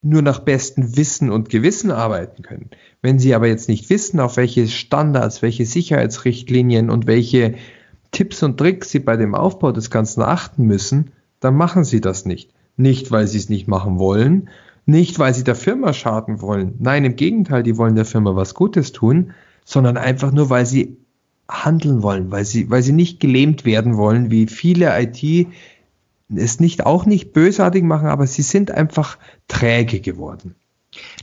nur 0.00 0.22
nach 0.22 0.40
bestem 0.40 0.96
Wissen 0.96 1.30
und 1.30 1.48
Gewissen 1.48 1.90
arbeiten 1.90 2.42
können. 2.42 2.70
Wenn 3.02 3.18
sie 3.18 3.34
aber 3.34 3.46
jetzt 3.48 3.68
nicht 3.68 3.90
wissen, 3.90 4.18
auf 4.18 4.36
welche 4.36 4.66
Standards, 4.66 5.42
welche 5.42 5.66
Sicherheitsrichtlinien 5.66 6.90
und 6.90 7.06
welche 7.06 7.54
Tipps 8.12 8.42
und 8.42 8.58
Tricks 8.58 8.90
Sie 8.90 9.00
bei 9.00 9.16
dem 9.16 9.34
Aufbau 9.34 9.72
des 9.72 9.90
Ganzen 9.90 10.22
achten 10.22 10.64
müssen, 10.64 11.10
dann 11.40 11.56
machen 11.56 11.84
Sie 11.84 12.00
das 12.00 12.24
nicht. 12.24 12.50
Nicht, 12.76 13.10
weil 13.10 13.26
Sie 13.26 13.38
es 13.38 13.48
nicht 13.48 13.68
machen 13.68 13.98
wollen, 13.98 14.48
nicht, 14.86 15.18
weil 15.18 15.34
Sie 15.34 15.44
der 15.44 15.54
Firma 15.54 15.92
schaden 15.92 16.40
wollen. 16.40 16.74
Nein, 16.78 17.04
im 17.04 17.16
Gegenteil, 17.16 17.62
die 17.62 17.76
wollen 17.76 17.96
der 17.96 18.04
Firma 18.04 18.34
was 18.36 18.54
Gutes 18.54 18.92
tun, 18.92 19.32
sondern 19.64 19.96
einfach 19.96 20.32
nur, 20.32 20.50
weil 20.50 20.66
sie 20.66 20.96
handeln 21.48 22.02
wollen, 22.02 22.30
weil 22.30 22.44
sie, 22.44 22.70
weil 22.70 22.82
sie 22.82 22.92
nicht 22.92 23.20
gelähmt 23.20 23.64
werden 23.64 23.96
wollen, 23.96 24.30
wie 24.30 24.46
viele 24.46 24.90
IT 25.00 25.48
es 26.34 26.60
nicht 26.60 26.86
auch 26.86 27.04
nicht 27.04 27.32
bösartig 27.32 27.84
machen, 27.84 28.08
aber 28.08 28.26
sie 28.26 28.42
sind 28.42 28.70
einfach 28.70 29.18
träge 29.48 30.00
geworden. 30.00 30.54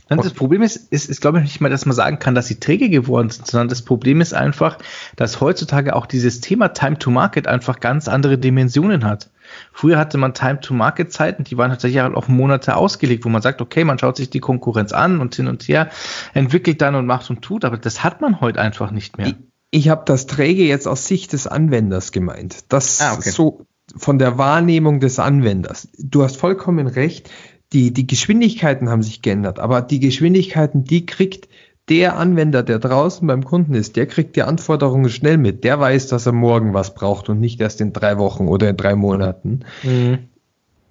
Das 0.08 0.32
Problem 0.32 0.62
ist, 0.62 0.76
ist, 0.92 1.08
ist, 1.08 1.20
glaube 1.20 1.38
ich, 1.38 1.44
nicht 1.44 1.60
mal, 1.60 1.70
dass 1.70 1.86
man 1.86 1.94
sagen 1.94 2.18
kann, 2.18 2.34
dass 2.34 2.48
sie 2.48 2.58
träge 2.58 2.90
geworden 2.90 3.30
sind, 3.30 3.46
sondern 3.46 3.68
das 3.68 3.82
Problem 3.82 4.20
ist 4.20 4.34
einfach, 4.34 4.78
dass 5.14 5.40
heutzutage 5.40 5.94
auch 5.94 6.06
dieses 6.06 6.40
Thema 6.40 6.68
Time 6.68 6.98
to 6.98 7.10
Market 7.10 7.46
einfach 7.46 7.78
ganz 7.78 8.08
andere 8.08 8.36
Dimensionen 8.36 9.04
hat. 9.04 9.30
Früher 9.72 9.98
hatte 9.98 10.18
man 10.18 10.34
Time 10.34 10.60
to 10.60 10.74
Market 10.74 11.12
Zeiten, 11.12 11.44
die 11.44 11.56
waren 11.56 11.70
tatsächlich 11.70 12.00
auf 12.00 12.28
Monate 12.28 12.76
ausgelegt, 12.76 13.24
wo 13.24 13.28
man 13.28 13.42
sagt, 13.42 13.60
okay, 13.60 13.84
man 13.84 13.98
schaut 13.98 14.16
sich 14.16 14.30
die 14.30 14.40
Konkurrenz 14.40 14.92
an 14.92 15.20
und 15.20 15.34
hin 15.34 15.46
und 15.46 15.62
her, 15.68 15.90
entwickelt 16.34 16.80
dann 16.82 16.94
und 16.94 17.06
macht 17.06 17.30
und 17.30 17.42
tut, 17.42 17.64
aber 17.64 17.78
das 17.78 18.02
hat 18.02 18.20
man 18.20 18.40
heute 18.40 18.60
einfach 18.60 18.90
nicht 18.90 19.18
mehr. 19.18 19.28
Ich, 19.28 19.36
ich 19.70 19.88
habe 19.88 20.02
das 20.04 20.26
Träge 20.26 20.64
jetzt 20.64 20.88
aus 20.88 21.06
Sicht 21.06 21.32
des 21.32 21.46
Anwenders 21.46 22.10
gemeint. 22.12 22.64
Das 22.68 23.00
ah, 23.00 23.14
okay. 23.14 23.30
so 23.30 23.66
von 23.96 24.18
der 24.18 24.38
Wahrnehmung 24.38 25.00
des 25.00 25.18
Anwenders. 25.18 25.88
Du 25.98 26.22
hast 26.22 26.36
vollkommen 26.36 26.86
recht 26.86 27.30
die, 27.72 27.92
die 27.92 28.06
Geschwindigkeiten 28.06 28.88
haben 28.88 29.02
sich 29.02 29.20
geändert, 29.22 29.58
aber 29.58 29.82
die 29.82 29.98
Geschwindigkeiten, 30.00 30.84
die 30.84 31.06
kriegt 31.06 31.48
der 31.88 32.16
Anwender, 32.16 32.62
der 32.62 32.78
draußen 32.78 33.26
beim 33.26 33.44
Kunden 33.44 33.74
ist, 33.74 33.96
der 33.96 34.06
kriegt 34.06 34.36
die 34.36 34.42
Anforderungen 34.42 35.10
schnell 35.10 35.38
mit. 35.38 35.64
Der 35.64 35.80
weiß, 35.80 36.06
dass 36.06 36.26
er 36.26 36.32
morgen 36.32 36.72
was 36.72 36.94
braucht 36.94 37.28
und 37.28 37.40
nicht 37.40 37.60
erst 37.60 37.80
in 37.80 37.92
drei 37.92 38.16
Wochen 38.18 38.46
oder 38.46 38.70
in 38.70 38.76
drei 38.76 38.94
Monaten. 38.94 39.60
Mhm. 39.82 40.18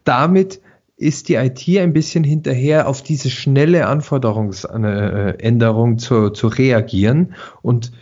Damit 0.03 0.59
ist 0.97 1.29
die 1.29 1.35
IT 1.35 1.65
ein 1.77 1.93
bisschen 1.93 2.25
hinterher, 2.25 2.89
auf 2.89 3.01
diese 3.01 3.29
schnelle 3.29 3.87
Anforderungsänderung 3.87 5.97
zu, 5.97 6.31
zu 6.31 6.47
reagieren. 6.47 7.33
Und 7.61 7.93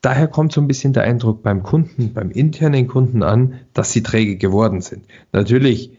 daher 0.00 0.28
kommt 0.28 0.52
so 0.52 0.60
ein 0.60 0.68
bisschen 0.68 0.92
der 0.92 1.02
Eindruck 1.02 1.42
beim 1.42 1.64
Kunden, 1.64 2.14
beim 2.14 2.30
internen 2.30 2.86
Kunden 2.86 3.24
an, 3.24 3.54
dass 3.72 3.90
sie 3.90 4.04
träge 4.04 4.36
geworden 4.36 4.80
sind. 4.80 5.02
Natürlich 5.32 5.90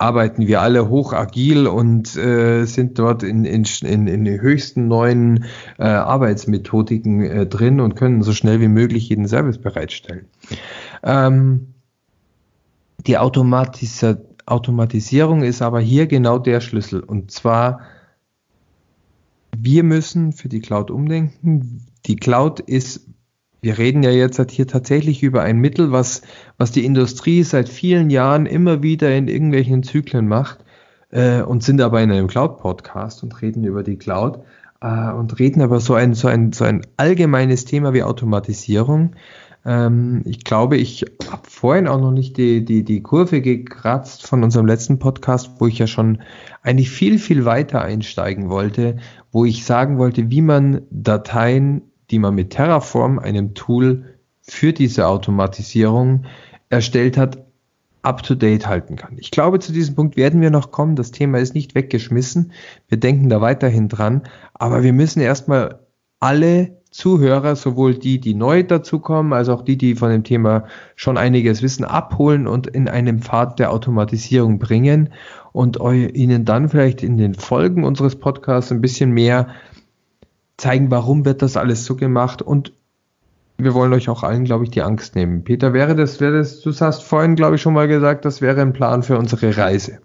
arbeiten 0.00 0.46
wir 0.46 0.62
alle 0.62 0.88
hoch 0.88 1.12
agil 1.12 1.66
und 1.66 2.16
äh, 2.16 2.64
sind 2.64 2.98
dort 2.98 3.22
in, 3.22 3.44
in, 3.44 3.64
in, 3.82 4.06
in 4.06 4.24
den 4.24 4.40
höchsten 4.40 4.88
neuen 4.88 5.44
äh, 5.78 5.84
Arbeitsmethodiken 5.84 7.22
äh, 7.22 7.46
drin 7.46 7.80
und 7.80 7.96
können 7.96 8.22
so 8.22 8.32
schnell 8.32 8.60
wie 8.60 8.68
möglich 8.68 9.08
jeden 9.08 9.28
Service 9.28 9.58
bereitstellen. 9.58 10.26
Ähm, 11.02 11.74
die 13.06 13.18
Automatis 13.18 14.04
Automatisierung 14.46 15.42
ist 15.42 15.62
aber 15.62 15.80
hier 15.80 16.06
genau 16.06 16.38
der 16.38 16.60
Schlüssel. 16.60 17.00
Und 17.00 17.30
zwar, 17.30 17.82
wir 19.56 19.84
müssen 19.84 20.32
für 20.32 20.48
die 20.48 20.60
Cloud 20.60 20.90
umdenken. 20.90 21.86
Die 22.06 22.16
Cloud 22.16 22.58
ist 22.58 23.06
wir 23.60 23.78
reden 23.78 24.02
ja 24.02 24.10
jetzt 24.10 24.38
halt 24.38 24.50
hier 24.50 24.66
tatsächlich 24.66 25.22
über 25.22 25.42
ein 25.42 25.58
Mittel, 25.58 25.92
was, 25.92 26.22
was 26.58 26.72
die 26.72 26.84
Industrie 26.84 27.42
seit 27.42 27.68
vielen 27.68 28.10
Jahren 28.10 28.46
immer 28.46 28.82
wieder 28.82 29.14
in 29.14 29.28
irgendwelchen 29.28 29.82
Zyklen 29.82 30.26
macht 30.28 30.58
äh, 31.10 31.42
und 31.42 31.62
sind 31.62 31.80
aber 31.80 32.00
in 32.02 32.10
einem 32.10 32.28
Cloud-Podcast 32.28 33.22
und 33.22 33.40
reden 33.42 33.64
über 33.64 33.82
die 33.82 33.96
Cloud 33.96 34.40
äh, 34.80 35.10
und 35.10 35.38
reden 35.38 35.62
aber 35.62 35.80
so 35.80 35.94
ein, 35.94 36.14
so, 36.14 36.28
ein, 36.28 36.52
so 36.52 36.64
ein 36.64 36.82
allgemeines 36.96 37.64
Thema 37.64 37.92
wie 37.92 38.02
Automatisierung. 38.02 39.14
Ähm, 39.64 40.22
ich 40.24 40.44
glaube, 40.44 40.76
ich 40.76 41.04
habe 41.30 41.42
vorhin 41.48 41.86
auch 41.86 42.00
noch 42.00 42.12
nicht 42.12 42.36
die, 42.38 42.64
die, 42.64 42.82
die 42.82 43.02
Kurve 43.02 43.42
gekratzt 43.42 44.26
von 44.26 44.42
unserem 44.42 44.66
letzten 44.66 44.98
Podcast, 44.98 45.50
wo 45.58 45.66
ich 45.66 45.78
ja 45.78 45.86
schon 45.86 46.22
eigentlich 46.62 46.90
viel, 46.90 47.18
viel 47.18 47.44
weiter 47.44 47.82
einsteigen 47.82 48.48
wollte, 48.48 48.96
wo 49.32 49.44
ich 49.44 49.64
sagen 49.64 49.98
wollte, 49.98 50.30
wie 50.30 50.42
man 50.42 50.82
Dateien 50.90 51.82
die 52.10 52.18
man 52.18 52.34
mit 52.34 52.50
Terraform, 52.50 53.18
einem 53.18 53.54
Tool 53.54 54.04
für 54.42 54.72
diese 54.72 55.06
Automatisierung 55.06 56.24
erstellt 56.68 57.16
hat, 57.16 57.38
up-to-date 58.02 58.66
halten 58.66 58.96
kann. 58.96 59.16
Ich 59.18 59.30
glaube, 59.30 59.58
zu 59.58 59.72
diesem 59.72 59.94
Punkt 59.94 60.16
werden 60.16 60.40
wir 60.40 60.50
noch 60.50 60.70
kommen. 60.70 60.96
Das 60.96 61.10
Thema 61.10 61.38
ist 61.38 61.54
nicht 61.54 61.74
weggeschmissen. 61.74 62.52
Wir 62.88 62.98
denken 62.98 63.28
da 63.28 63.40
weiterhin 63.40 63.88
dran. 63.88 64.22
Aber 64.54 64.82
wir 64.82 64.92
müssen 64.92 65.20
erstmal 65.20 65.80
alle 66.18 66.80
Zuhörer, 66.90 67.54
sowohl 67.54 67.94
die, 67.94 68.18
die 68.18 68.34
neu 68.34 68.64
dazukommen, 68.64 69.32
als 69.32 69.48
auch 69.48 69.62
die, 69.62 69.78
die 69.78 69.94
von 69.94 70.10
dem 70.10 70.24
Thema 70.24 70.64
schon 70.96 71.18
einiges 71.18 71.62
wissen, 71.62 71.84
abholen 71.84 72.48
und 72.48 72.66
in 72.66 72.88
einem 72.88 73.20
Pfad 73.20 73.60
der 73.60 73.70
Automatisierung 73.70 74.58
bringen 74.58 75.10
und 75.52 75.78
ihnen 75.78 76.44
dann 76.44 76.68
vielleicht 76.68 77.02
in 77.02 77.16
den 77.16 77.34
Folgen 77.34 77.84
unseres 77.84 78.16
Podcasts 78.16 78.72
ein 78.72 78.80
bisschen 78.80 79.12
mehr 79.12 79.48
zeigen, 80.60 80.90
warum 80.90 81.24
wird 81.24 81.42
das 81.42 81.56
alles 81.56 81.84
so 81.84 81.96
gemacht 81.96 82.42
und 82.42 82.72
wir 83.58 83.74
wollen 83.74 83.92
euch 83.92 84.08
auch 84.08 84.22
allen, 84.22 84.44
glaube 84.44 84.64
ich, 84.64 84.70
die 84.70 84.82
Angst 84.82 85.14
nehmen. 85.16 85.44
Peter, 85.44 85.72
wäre 85.72 85.94
das, 85.94 86.20
wäre 86.20 86.38
das, 86.38 86.60
du 86.60 86.72
hast 86.72 87.02
vorhin, 87.02 87.36
glaube 87.36 87.56
ich, 87.56 87.62
schon 87.62 87.74
mal 87.74 87.88
gesagt, 87.88 88.24
das 88.24 88.40
wäre 88.40 88.60
ein 88.62 88.72
Plan 88.72 89.02
für 89.02 89.18
unsere 89.18 89.56
Reise. 89.56 90.00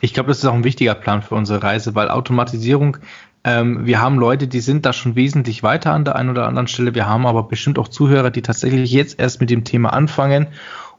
Ich 0.00 0.12
glaube, 0.12 0.28
das 0.28 0.38
ist 0.38 0.44
auch 0.44 0.54
ein 0.54 0.64
wichtiger 0.64 0.94
Plan 0.94 1.22
für 1.22 1.34
unsere 1.34 1.62
Reise, 1.62 1.94
weil 1.94 2.10
Automatisierung, 2.10 2.98
ähm, 3.44 3.86
wir 3.86 4.00
haben 4.00 4.18
Leute, 4.18 4.48
die 4.48 4.60
sind 4.60 4.84
da 4.84 4.92
schon 4.92 5.16
wesentlich 5.16 5.62
weiter 5.62 5.92
an 5.92 6.04
der 6.04 6.16
einen 6.16 6.30
oder 6.30 6.46
anderen 6.46 6.68
Stelle. 6.68 6.94
Wir 6.94 7.06
haben 7.06 7.26
aber 7.26 7.44
bestimmt 7.44 7.78
auch 7.78 7.88
Zuhörer, 7.88 8.30
die 8.30 8.42
tatsächlich 8.42 8.92
jetzt 8.92 9.18
erst 9.18 9.40
mit 9.40 9.50
dem 9.50 9.64
Thema 9.64 9.92
anfangen. 9.94 10.48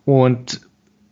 Und 0.06 0.62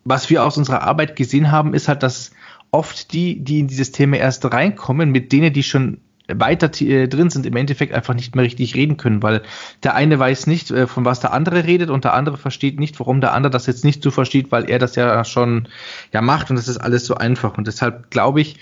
was 0.04 0.30
wir 0.30 0.44
aus 0.44 0.58
unserer 0.58 0.82
Arbeit 0.84 1.16
gesehen 1.16 1.52
haben, 1.52 1.74
ist 1.74 1.88
halt, 1.88 2.04
dass 2.04 2.32
oft 2.72 3.14
die, 3.14 3.44
die 3.44 3.60
in 3.60 3.68
dieses 3.68 3.92
Thema 3.92 4.18
erst 4.18 4.52
reinkommen, 4.52 5.12
mit 5.12 5.32
denen, 5.32 5.54
die 5.54 5.64
schon 5.64 6.00
weiter 6.40 6.70
äh, 6.82 7.08
drin 7.08 7.30
sind, 7.30 7.46
im 7.46 7.56
Endeffekt 7.56 7.94
einfach 7.94 8.14
nicht 8.14 8.36
mehr 8.36 8.46
richtig 8.46 8.76
reden 8.76 8.98
können, 8.98 9.24
weil 9.24 9.42
der 9.84 9.96
eine 9.96 10.20
weiß 10.20 10.48
nicht, 10.48 10.72
äh, 10.72 10.88
von 10.88 11.06
was 11.06 11.20
der 11.20 11.34
andere 11.34 11.66
redet 11.66 11.90
und 11.90 12.04
der 12.04 12.14
andere 12.14 12.38
versteht 12.38 12.80
nicht, 12.80 13.00
warum 13.00 13.22
der 13.22 13.34
andere 13.34 13.52
das 13.52 13.66
jetzt 13.68 13.84
nicht 13.84 14.04
so 14.04 14.12
versteht, 14.12 14.52
weil 14.52 14.70
er 14.70 14.80
das 14.80 14.96
ja 14.96 15.24
schon 15.26 15.68
ja 16.12 16.22
macht 16.22 16.50
und 16.50 16.56
das 16.56 16.68
ist 16.68 16.78
alles 16.78 17.06
so 17.06 17.16
einfach. 17.16 17.58
Und 17.58 17.68
deshalb 17.68 18.12
glaube 18.12 18.42
ich, 18.42 18.58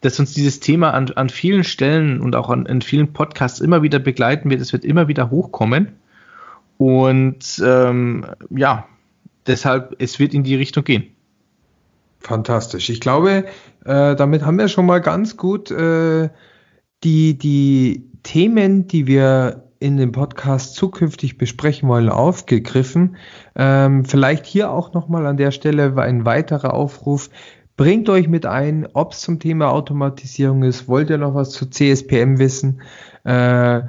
dass 0.00 0.20
uns 0.20 0.32
dieses 0.32 0.60
Thema 0.60 0.92
an, 0.94 1.10
an 1.16 1.28
vielen 1.28 1.64
Stellen 1.64 2.20
und 2.20 2.36
auch 2.36 2.50
an, 2.50 2.66
in 2.66 2.82
vielen 2.82 3.12
Podcasts 3.12 3.60
immer 3.60 3.82
wieder 3.82 3.98
begleiten 3.98 4.50
wird. 4.50 4.60
Es 4.60 4.72
wird 4.72 4.84
immer 4.84 5.08
wieder 5.08 5.30
hochkommen. 5.30 5.92
Und 6.76 7.60
ähm, 7.64 8.24
ja, 8.50 8.86
deshalb, 9.46 9.96
es 9.98 10.20
wird 10.20 10.34
in 10.34 10.44
die 10.44 10.54
Richtung 10.54 10.84
gehen. 10.84 11.08
Fantastisch. 12.20 12.88
Ich 12.90 13.00
glaube, 13.00 13.44
äh, 13.84 14.16
damit 14.16 14.44
haben 14.44 14.58
wir 14.58 14.68
schon 14.68 14.86
mal 14.86 15.00
ganz 15.00 15.36
gut 15.36 15.70
äh, 15.70 16.28
die, 17.04 17.38
die 17.38 18.10
Themen, 18.22 18.86
die 18.88 19.06
wir 19.06 19.64
in 19.80 19.96
dem 19.96 20.12
Podcast 20.12 20.74
zukünftig 20.74 21.38
besprechen 21.38 21.88
wollen, 21.88 22.08
aufgegriffen. 22.08 23.16
Ähm, 23.54 24.04
vielleicht 24.04 24.44
hier 24.44 24.70
auch 24.70 24.92
nochmal 24.92 25.26
an 25.26 25.36
der 25.36 25.52
Stelle 25.52 25.94
ein 25.96 26.24
weiterer 26.24 26.74
Aufruf. 26.74 27.30
Bringt 27.76 28.08
euch 28.08 28.28
mit 28.28 28.44
ein, 28.44 28.88
ob 28.92 29.12
es 29.12 29.20
zum 29.20 29.38
Thema 29.38 29.70
Automatisierung 29.70 30.64
ist. 30.64 30.88
Wollt 30.88 31.10
ihr 31.10 31.18
noch 31.18 31.34
was 31.34 31.50
zu 31.50 31.70
CSPM 31.70 32.38
wissen? 32.38 32.82
Äh, 33.22 33.82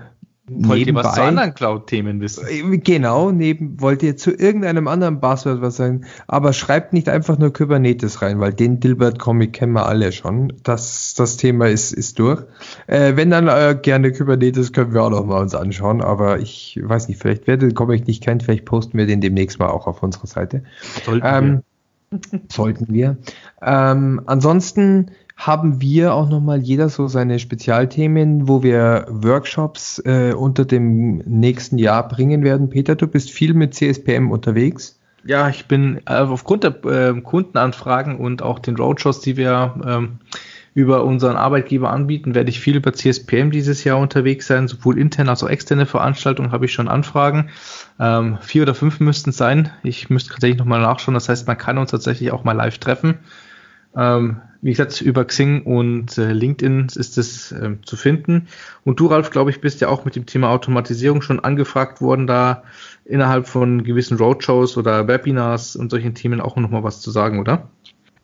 Wollt 0.49 0.87
ihr 0.87 0.95
was 0.95 1.15
zu 1.15 1.21
anderen 1.21 1.53
Cloud-Themen 1.53 2.21
wissen? 2.21 2.45
Äh, 2.47 2.77
genau, 2.77 3.31
neben, 3.31 3.79
wollt 3.79 4.03
ihr 4.03 4.17
zu 4.17 4.31
irgendeinem 4.31 4.87
anderen 4.87 5.19
Buzzword 5.19 5.61
was 5.61 5.77
sagen, 5.77 6.05
aber 6.27 6.53
schreibt 6.53 6.93
nicht 6.93 7.09
einfach 7.09 7.37
nur 7.37 7.53
Kubernetes 7.53 8.21
rein, 8.21 8.39
weil 8.39 8.53
den 8.53 8.79
Dilbert-Comic 8.79 9.53
kennen 9.53 9.73
wir 9.73 9.85
alle 9.85 10.11
schon. 10.11 10.53
Das, 10.63 11.13
das 11.15 11.37
Thema 11.37 11.67
ist, 11.67 11.91
ist 11.91 12.19
durch. 12.19 12.43
Äh, 12.87 13.15
wenn 13.15 13.29
dann 13.29 13.47
äh, 13.47 13.77
gerne 13.81 14.11
Kubernetes, 14.11 14.73
können 14.73 14.93
wir 14.93 15.03
auch 15.03 15.11
noch 15.11 15.25
mal 15.25 15.41
uns 15.41 15.55
anschauen, 15.55 16.01
aber 16.01 16.39
ich 16.39 16.79
weiß 16.81 17.07
nicht, 17.07 17.21
vielleicht 17.21 17.47
wer 17.47 17.57
den 17.57 17.73
Comic 17.73 18.07
nicht 18.07 18.23
kennt, 18.23 18.43
vielleicht 18.43 18.65
posten 18.65 18.97
wir 18.97 19.05
den 19.05 19.21
demnächst 19.21 19.59
mal 19.59 19.69
auch 19.69 19.87
auf 19.87 20.03
unserer 20.03 20.27
Seite. 20.27 20.63
Sollten 21.05 21.27
ähm, 21.27 21.51
wir. 21.51 21.61
Sollten 22.49 22.91
wir. 22.91 23.17
Ähm, 23.61 24.21
ansonsten 24.25 25.11
haben 25.39 25.79
wir 25.79 26.13
auch 26.13 26.27
nochmal 26.27 26.59
jeder 26.59 26.89
so 26.89 27.07
seine 27.07 27.39
Spezialthemen, 27.39 28.49
wo 28.49 28.61
wir 28.61 29.05
Workshops 29.09 29.97
äh, 30.05 30.33
unter 30.33 30.65
dem 30.65 31.19
nächsten 31.19 31.77
Jahr 31.77 32.05
bringen 32.09 32.43
werden. 32.43 32.69
Peter, 32.69 32.97
du 32.97 33.07
bist 33.07 33.31
viel 33.31 33.53
mit 33.53 33.73
CSPM 33.73 34.31
unterwegs. 34.31 34.99
Ja, 35.23 35.47
ich 35.47 35.65
bin 35.65 36.01
äh, 36.07 36.15
aufgrund 36.15 36.65
der 36.65 36.83
äh, 36.83 37.21
Kundenanfragen 37.21 38.17
und 38.17 38.41
auch 38.41 38.59
den 38.59 38.75
Roadshows, 38.75 39.21
die 39.21 39.37
wir 39.37 39.75
ähm, 39.87 40.19
über 40.73 41.05
unseren 41.05 41.37
Arbeitgeber 41.37 41.89
anbieten, 41.89 42.35
werde 42.35 42.49
ich 42.49 42.59
viel 42.59 42.75
über 42.75 42.91
CSPM 42.91 43.49
dieses 43.49 43.85
Jahr 43.85 43.97
unterwegs 43.97 44.47
sein. 44.47 44.67
Sowohl 44.67 44.99
interne 44.99 45.29
als 45.29 45.41
auch 45.41 45.49
externe 45.49 45.85
Veranstaltungen 45.85 46.51
habe 46.51 46.65
ich 46.65 46.73
schon 46.73 46.89
Anfragen. 46.89 47.49
Ähm, 47.97 48.39
vier 48.41 48.63
oder 48.63 48.75
fünf 48.75 48.99
müssten 48.99 49.29
es 49.29 49.37
sein. 49.37 49.69
Ich 49.83 50.09
müsste 50.09 50.33
tatsächlich 50.33 50.59
nochmal 50.59 50.81
nachschauen. 50.81 51.13
Das 51.13 51.29
heißt, 51.29 51.47
man 51.47 51.57
kann 51.57 51.77
uns 51.77 51.91
tatsächlich 51.91 52.33
auch 52.33 52.43
mal 52.43 52.51
live 52.51 52.77
treffen. 52.77 53.19
Ähm, 53.95 54.41
wie 54.61 54.71
gesagt, 54.71 55.01
über 55.01 55.25
Xing 55.25 55.63
und 55.63 56.17
äh, 56.17 56.33
LinkedIn 56.33 56.87
ist 56.95 57.17
es 57.17 57.51
äh, 57.51 57.75
zu 57.85 57.95
finden. 57.95 58.47
Und 58.83 58.99
du, 58.99 59.07
Ralf, 59.07 59.29
glaube 59.29 59.51
ich, 59.51 59.61
bist 59.61 59.79
ja 59.81 59.87
auch 59.87 60.05
mit 60.05 60.15
dem 60.15 60.25
Thema 60.25 60.49
Automatisierung 60.49 61.21
schon 61.21 61.39
angefragt 61.39 62.01
worden, 62.01 62.27
da 62.27 62.63
innerhalb 63.05 63.47
von 63.47 63.83
gewissen 63.83 64.17
Roadshows 64.17 64.77
oder 64.77 65.07
Webinars 65.07 65.75
und 65.75 65.91
solchen 65.91 66.13
Themen 66.13 66.41
auch 66.41 66.57
nochmal 66.57 66.83
was 66.83 67.01
zu 67.01 67.11
sagen, 67.11 67.39
oder? 67.39 67.69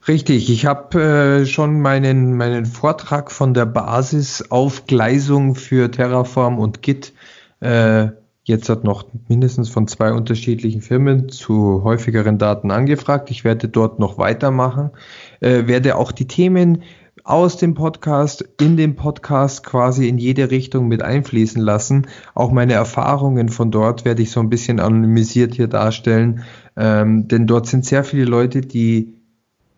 Richtig, 0.07 0.51
ich 0.51 0.65
habe 0.65 1.01
äh, 1.01 1.45
schon 1.45 1.81
meinen, 1.81 2.35
meinen 2.37 2.65
Vortrag 2.65 3.31
von 3.31 3.53
der 3.53 3.65
Basisaufgleisung 3.65 5.55
für 5.55 5.89
Terraform 5.89 6.59
und 6.59 6.83
Git 6.83 7.13
äh, 7.61 8.09
jetzt 8.45 8.69
hat 8.69 8.83
noch 8.83 9.05
mindestens 9.27 9.69
von 9.69 9.87
zwei 9.87 10.13
unterschiedlichen 10.13 10.81
Firmen 10.81 11.29
zu 11.29 11.83
häufigeren 11.83 12.37
Daten 12.37 12.71
angefragt. 12.71 13.31
Ich 13.31 13.43
werde 13.43 13.67
dort 13.67 13.99
noch 13.99 14.17
weitermachen, 14.17 14.91
äh, 15.41 15.67
werde 15.67 15.97
auch 15.97 16.11
die 16.11 16.27
Themen 16.27 16.83
aus 17.23 17.57
dem 17.57 17.73
Podcast 17.73 18.47
in 18.61 18.77
den 18.77 18.95
Podcast 18.95 19.63
quasi 19.63 20.07
in 20.07 20.19
jede 20.19 20.51
Richtung 20.51 20.87
mit 20.87 21.01
einfließen 21.01 21.61
lassen. 21.61 22.05
Auch 22.35 22.51
meine 22.51 22.73
Erfahrungen 22.73 23.49
von 23.49 23.71
dort 23.71 24.05
werde 24.05 24.21
ich 24.21 24.29
so 24.29 24.41
ein 24.41 24.49
bisschen 24.49 24.79
anonymisiert 24.79 25.55
hier 25.55 25.67
darstellen, 25.67 26.43
ähm, 26.77 27.27
denn 27.27 27.47
dort 27.47 27.65
sind 27.65 27.83
sehr 27.83 28.03
viele 28.03 28.25
Leute, 28.25 28.61
die, 28.61 29.15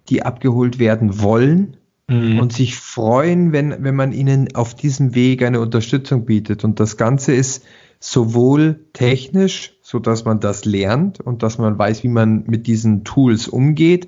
die 0.10 0.24
abgeholt 0.24 0.78
werden 0.78 1.22
wollen, 1.22 1.78
mhm. 2.10 2.40
und 2.40 2.54
sich 2.54 2.76
freuen, 2.76 3.52
wenn, 3.52 3.84
wenn 3.84 3.96
man 3.96 4.12
ihnen 4.12 4.56
auf 4.56 4.74
diesem 4.74 5.16
Weg 5.16 5.44
eine 5.44 5.60
Unterstützung 5.60 6.26
bietet. 6.26 6.64
Und 6.64 6.80
das 6.80 6.98
Ganze 6.98 7.34
ist 7.34 7.64
sowohl 8.00 8.86
technisch, 8.94 9.78
so 9.82 10.00
dass 10.00 10.26
man 10.26 10.40
das 10.40 10.66
lernt 10.66 11.20
und 11.20 11.44
dass 11.44 11.58
man 11.58 11.78
weiß, 11.78 12.04
wie 12.04 12.10
man 12.10 12.44
mit 12.48 12.68
diesen 12.68 13.04
Tools 13.04 13.48
umgeht, 13.48 14.08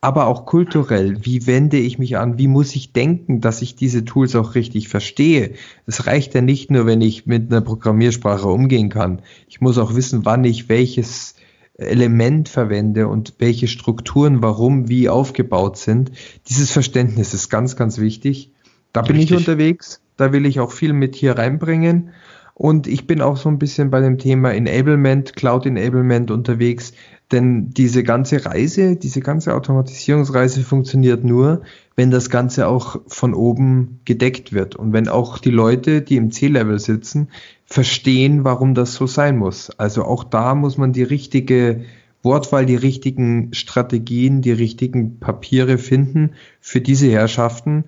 aber 0.00 0.28
auch 0.28 0.46
kulturell. 0.46 1.24
Wie 1.24 1.46
wende 1.46 1.76
ich 1.76 1.98
mich 1.98 2.16
an? 2.16 2.38
Wie 2.38 2.46
muss 2.46 2.74
ich 2.76 2.92
denken, 2.92 3.40
dass 3.40 3.62
ich 3.62 3.74
diese 3.74 4.04
Tools 4.04 4.36
auch 4.36 4.54
richtig 4.54 4.88
verstehe? 4.88 5.54
Es 5.86 6.06
reicht 6.06 6.34
ja 6.34 6.40
nicht 6.40 6.70
nur, 6.70 6.86
wenn 6.86 7.00
ich 7.00 7.26
mit 7.26 7.50
einer 7.50 7.60
Programmiersprache 7.60 8.48
umgehen 8.48 8.90
kann. 8.90 9.22
Ich 9.48 9.60
muss 9.60 9.76
auch 9.76 9.94
wissen, 9.96 10.24
wann 10.24 10.44
ich 10.44 10.68
welches 10.68 11.34
Element 11.78 12.48
verwende 12.48 13.08
und 13.08 13.34
welche 13.38 13.68
Strukturen, 13.68 14.42
warum, 14.42 14.88
wie 14.88 15.08
aufgebaut 15.08 15.78
sind. 15.78 16.12
Dieses 16.48 16.70
Verständnis 16.70 17.34
ist 17.34 17.48
ganz, 17.50 17.76
ganz 17.76 17.98
wichtig. 17.98 18.52
Da 18.92 19.02
bin 19.02 19.16
Richtig. 19.16 19.32
ich 19.32 19.36
unterwegs. 19.38 20.00
Da 20.16 20.32
will 20.32 20.46
ich 20.46 20.58
auch 20.60 20.72
viel 20.72 20.92
mit 20.92 21.14
hier 21.14 21.38
reinbringen. 21.38 22.10
Und 22.58 22.88
ich 22.88 23.06
bin 23.06 23.22
auch 23.22 23.36
so 23.36 23.48
ein 23.48 23.60
bisschen 23.60 23.88
bei 23.88 24.00
dem 24.00 24.18
Thema 24.18 24.52
Enablement, 24.52 25.36
Cloud 25.36 25.64
Enablement 25.64 26.32
unterwegs, 26.32 26.92
denn 27.30 27.70
diese 27.70 28.02
ganze 28.02 28.44
Reise, 28.44 28.96
diese 28.96 29.20
ganze 29.20 29.54
Automatisierungsreise 29.54 30.62
funktioniert 30.62 31.22
nur, 31.22 31.62
wenn 31.94 32.10
das 32.10 32.30
Ganze 32.30 32.66
auch 32.66 33.00
von 33.06 33.32
oben 33.32 34.00
gedeckt 34.04 34.52
wird 34.52 34.74
und 34.74 34.92
wenn 34.92 35.08
auch 35.08 35.38
die 35.38 35.50
Leute, 35.50 36.02
die 36.02 36.16
im 36.16 36.32
C-Level 36.32 36.80
sitzen, 36.80 37.28
verstehen, 37.64 38.42
warum 38.42 38.74
das 38.74 38.94
so 38.94 39.06
sein 39.06 39.38
muss. 39.38 39.70
Also 39.78 40.02
auch 40.04 40.24
da 40.24 40.56
muss 40.56 40.78
man 40.78 40.92
die 40.92 41.04
richtige 41.04 41.84
Wortwahl, 42.24 42.66
die 42.66 42.76
richtigen 42.76 43.54
Strategien, 43.54 44.42
die 44.42 44.50
richtigen 44.50 45.20
Papiere 45.20 45.78
finden 45.78 46.32
für 46.60 46.80
diese 46.80 47.08
Herrschaften 47.08 47.84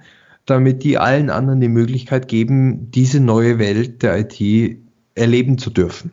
damit 0.51 0.83
die 0.83 0.99
allen 0.99 1.31
anderen 1.31 1.61
die 1.61 1.69
Möglichkeit 1.69 2.29
geben, 2.29 2.91
diese 2.91 3.21
neue 3.21 3.59
Welt 3.59 4.03
der 4.03 4.19
IT 4.19 4.79
erleben 5.15 5.59
zu 5.59 5.71
dürfen. 5.71 6.13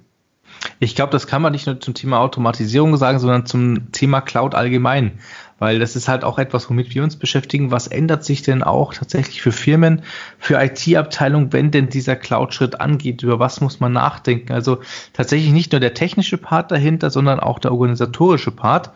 Ich 0.79 0.95
glaube, 0.95 1.11
das 1.11 1.27
kann 1.27 1.41
man 1.41 1.51
nicht 1.51 1.65
nur 1.65 1.79
zum 1.79 1.93
Thema 1.93 2.19
Automatisierung 2.19 2.97
sagen, 2.97 3.19
sondern 3.19 3.45
zum 3.45 3.91
Thema 3.91 4.21
Cloud 4.21 4.55
allgemein. 4.55 5.19
Weil 5.59 5.79
das 5.79 5.95
ist 5.95 6.07
halt 6.07 6.23
auch 6.23 6.37
etwas, 6.37 6.69
womit 6.69 6.93
wir 6.93 7.03
uns 7.03 7.15
beschäftigen. 7.15 7.71
Was 7.71 7.87
ändert 7.87 8.23
sich 8.23 8.43
denn 8.43 8.61
auch 8.61 8.93
tatsächlich 8.93 9.41
für 9.41 9.51
Firmen, 9.51 10.03
für 10.37 10.61
IT-Abteilungen, 10.61 11.51
wenn 11.51 11.71
denn 11.71 11.89
dieser 11.89 12.15
Cloud-Schritt 12.15 12.79
angeht? 12.79 13.23
Über 13.23 13.39
was 13.39 13.59
muss 13.59 13.79
man 13.79 13.91
nachdenken? 13.91 14.53
Also 14.53 14.79
tatsächlich 15.13 15.51
nicht 15.51 15.71
nur 15.71 15.81
der 15.81 15.95
technische 15.95 16.37
Part 16.37 16.71
dahinter, 16.71 17.09
sondern 17.09 17.39
auch 17.39 17.57
der 17.57 17.71
organisatorische 17.71 18.51
Part. 18.51 18.91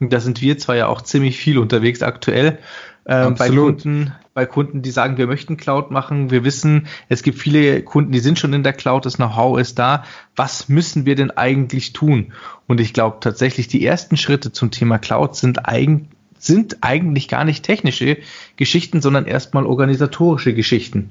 Und 0.00 0.12
da 0.12 0.20
sind 0.20 0.40
wir 0.40 0.56
zwar 0.56 0.76
ja 0.76 0.86
auch 0.88 1.02
ziemlich 1.02 1.36
viel 1.36 1.58
unterwegs 1.58 2.02
aktuell. 2.02 2.58
Ähm, 3.08 3.36
bei 3.36 3.50
Kunden, 3.50 4.12
bei 4.34 4.46
Kunden, 4.46 4.82
die 4.82 4.90
sagen, 4.90 5.16
wir 5.16 5.28
möchten 5.28 5.56
Cloud 5.56 5.90
machen. 5.90 6.30
Wir 6.30 6.44
wissen, 6.44 6.88
es 7.08 7.22
gibt 7.22 7.38
viele 7.38 7.82
Kunden, 7.82 8.10
die 8.10 8.18
sind 8.18 8.38
schon 8.38 8.52
in 8.52 8.64
der 8.64 8.72
Cloud, 8.72 9.06
das 9.06 9.16
Know-how 9.16 9.58
ist 9.58 9.78
da. 9.78 10.04
Was 10.34 10.68
müssen 10.68 11.06
wir 11.06 11.14
denn 11.14 11.30
eigentlich 11.30 11.92
tun? 11.92 12.32
Und 12.66 12.80
ich 12.80 12.92
glaube 12.92 13.18
tatsächlich, 13.20 13.68
die 13.68 13.84
ersten 13.84 14.16
Schritte 14.16 14.50
zum 14.50 14.70
Thema 14.72 14.98
Cloud 14.98 15.36
sind 15.36 15.68
eigentlich 15.68 16.08
sind 16.38 16.78
eigentlich 16.82 17.28
gar 17.28 17.44
nicht 17.44 17.64
technische 17.64 18.18
Geschichten, 18.56 19.00
sondern 19.00 19.24
erstmal 19.26 19.64
organisatorische 19.66 20.54
Geschichten. 20.54 21.10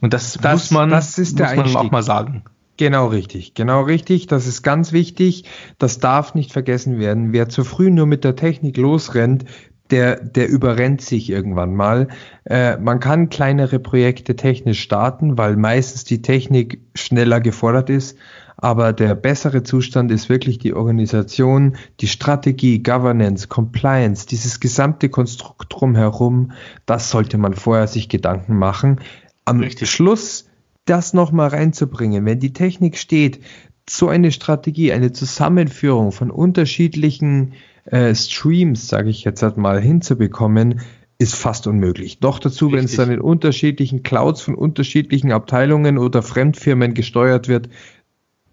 Und 0.00 0.14
das, 0.14 0.38
das 0.40 0.52
muss 0.52 0.70
man, 0.70 0.90
das 0.90 1.18
ist 1.18 1.38
der 1.38 1.54
muss 1.56 1.74
man 1.74 1.86
auch 1.86 1.90
mal 1.90 2.02
sagen. 2.02 2.42
Genau 2.76 3.08
richtig, 3.08 3.52
genau 3.52 3.82
richtig. 3.82 4.26
Das 4.26 4.46
ist 4.46 4.62
ganz 4.62 4.92
wichtig. 4.92 5.44
Das 5.76 5.98
darf 5.98 6.34
nicht 6.34 6.50
vergessen 6.50 6.98
werden. 6.98 7.34
Wer 7.34 7.50
zu 7.50 7.62
früh 7.62 7.90
nur 7.90 8.06
mit 8.06 8.24
der 8.24 8.36
Technik 8.36 8.78
losrennt, 8.78 9.44
der, 9.90 10.16
der 10.16 10.48
überrennt 10.48 11.00
sich 11.00 11.30
irgendwann 11.30 11.74
mal. 11.74 12.08
Äh, 12.44 12.76
man 12.78 13.00
kann 13.00 13.28
kleinere 13.28 13.78
Projekte 13.78 14.36
technisch 14.36 14.80
starten, 14.80 15.38
weil 15.38 15.56
meistens 15.56 16.04
die 16.04 16.22
Technik 16.22 16.80
schneller 16.94 17.40
gefordert 17.40 17.90
ist. 17.90 18.16
Aber 18.56 18.92
der 18.92 19.14
bessere 19.14 19.62
Zustand 19.62 20.10
ist 20.10 20.28
wirklich 20.28 20.58
die 20.58 20.74
Organisation, 20.74 21.76
die 22.00 22.08
Strategie, 22.08 22.82
Governance, 22.82 23.48
Compliance, 23.48 24.26
dieses 24.26 24.60
gesamte 24.60 25.08
Konstrukt 25.08 25.66
drumherum. 25.70 26.52
Das 26.84 27.10
sollte 27.10 27.38
man 27.38 27.54
vorher 27.54 27.86
sich 27.86 28.10
Gedanken 28.10 28.56
machen. 28.58 29.00
Am 29.46 29.60
Richtig. 29.60 29.90
Schluss 29.90 30.46
das 30.84 31.14
nochmal 31.14 31.48
reinzubringen, 31.48 32.26
wenn 32.26 32.40
die 32.40 32.52
Technik 32.52 32.98
steht, 32.98 33.40
so 33.88 34.08
eine 34.08 34.30
Strategie, 34.30 34.92
eine 34.92 35.12
Zusammenführung 35.12 36.12
von 36.12 36.30
unterschiedlichen 36.30 37.54
äh, 37.90 38.14
Streams, 38.14 38.88
sage 38.88 39.10
ich 39.10 39.24
jetzt 39.24 39.42
halt 39.42 39.56
mal, 39.56 39.80
hinzubekommen, 39.80 40.80
ist 41.18 41.34
fast 41.34 41.66
unmöglich. 41.66 42.20
Noch 42.22 42.38
dazu, 42.38 42.72
wenn 42.72 42.86
es 42.86 42.96
dann 42.96 43.10
in 43.10 43.20
unterschiedlichen 43.20 44.02
Clouds 44.02 44.40
von 44.40 44.54
unterschiedlichen 44.54 45.32
Abteilungen 45.32 45.98
oder 45.98 46.22
Fremdfirmen 46.22 46.94
gesteuert 46.94 47.46
wird, 47.46 47.68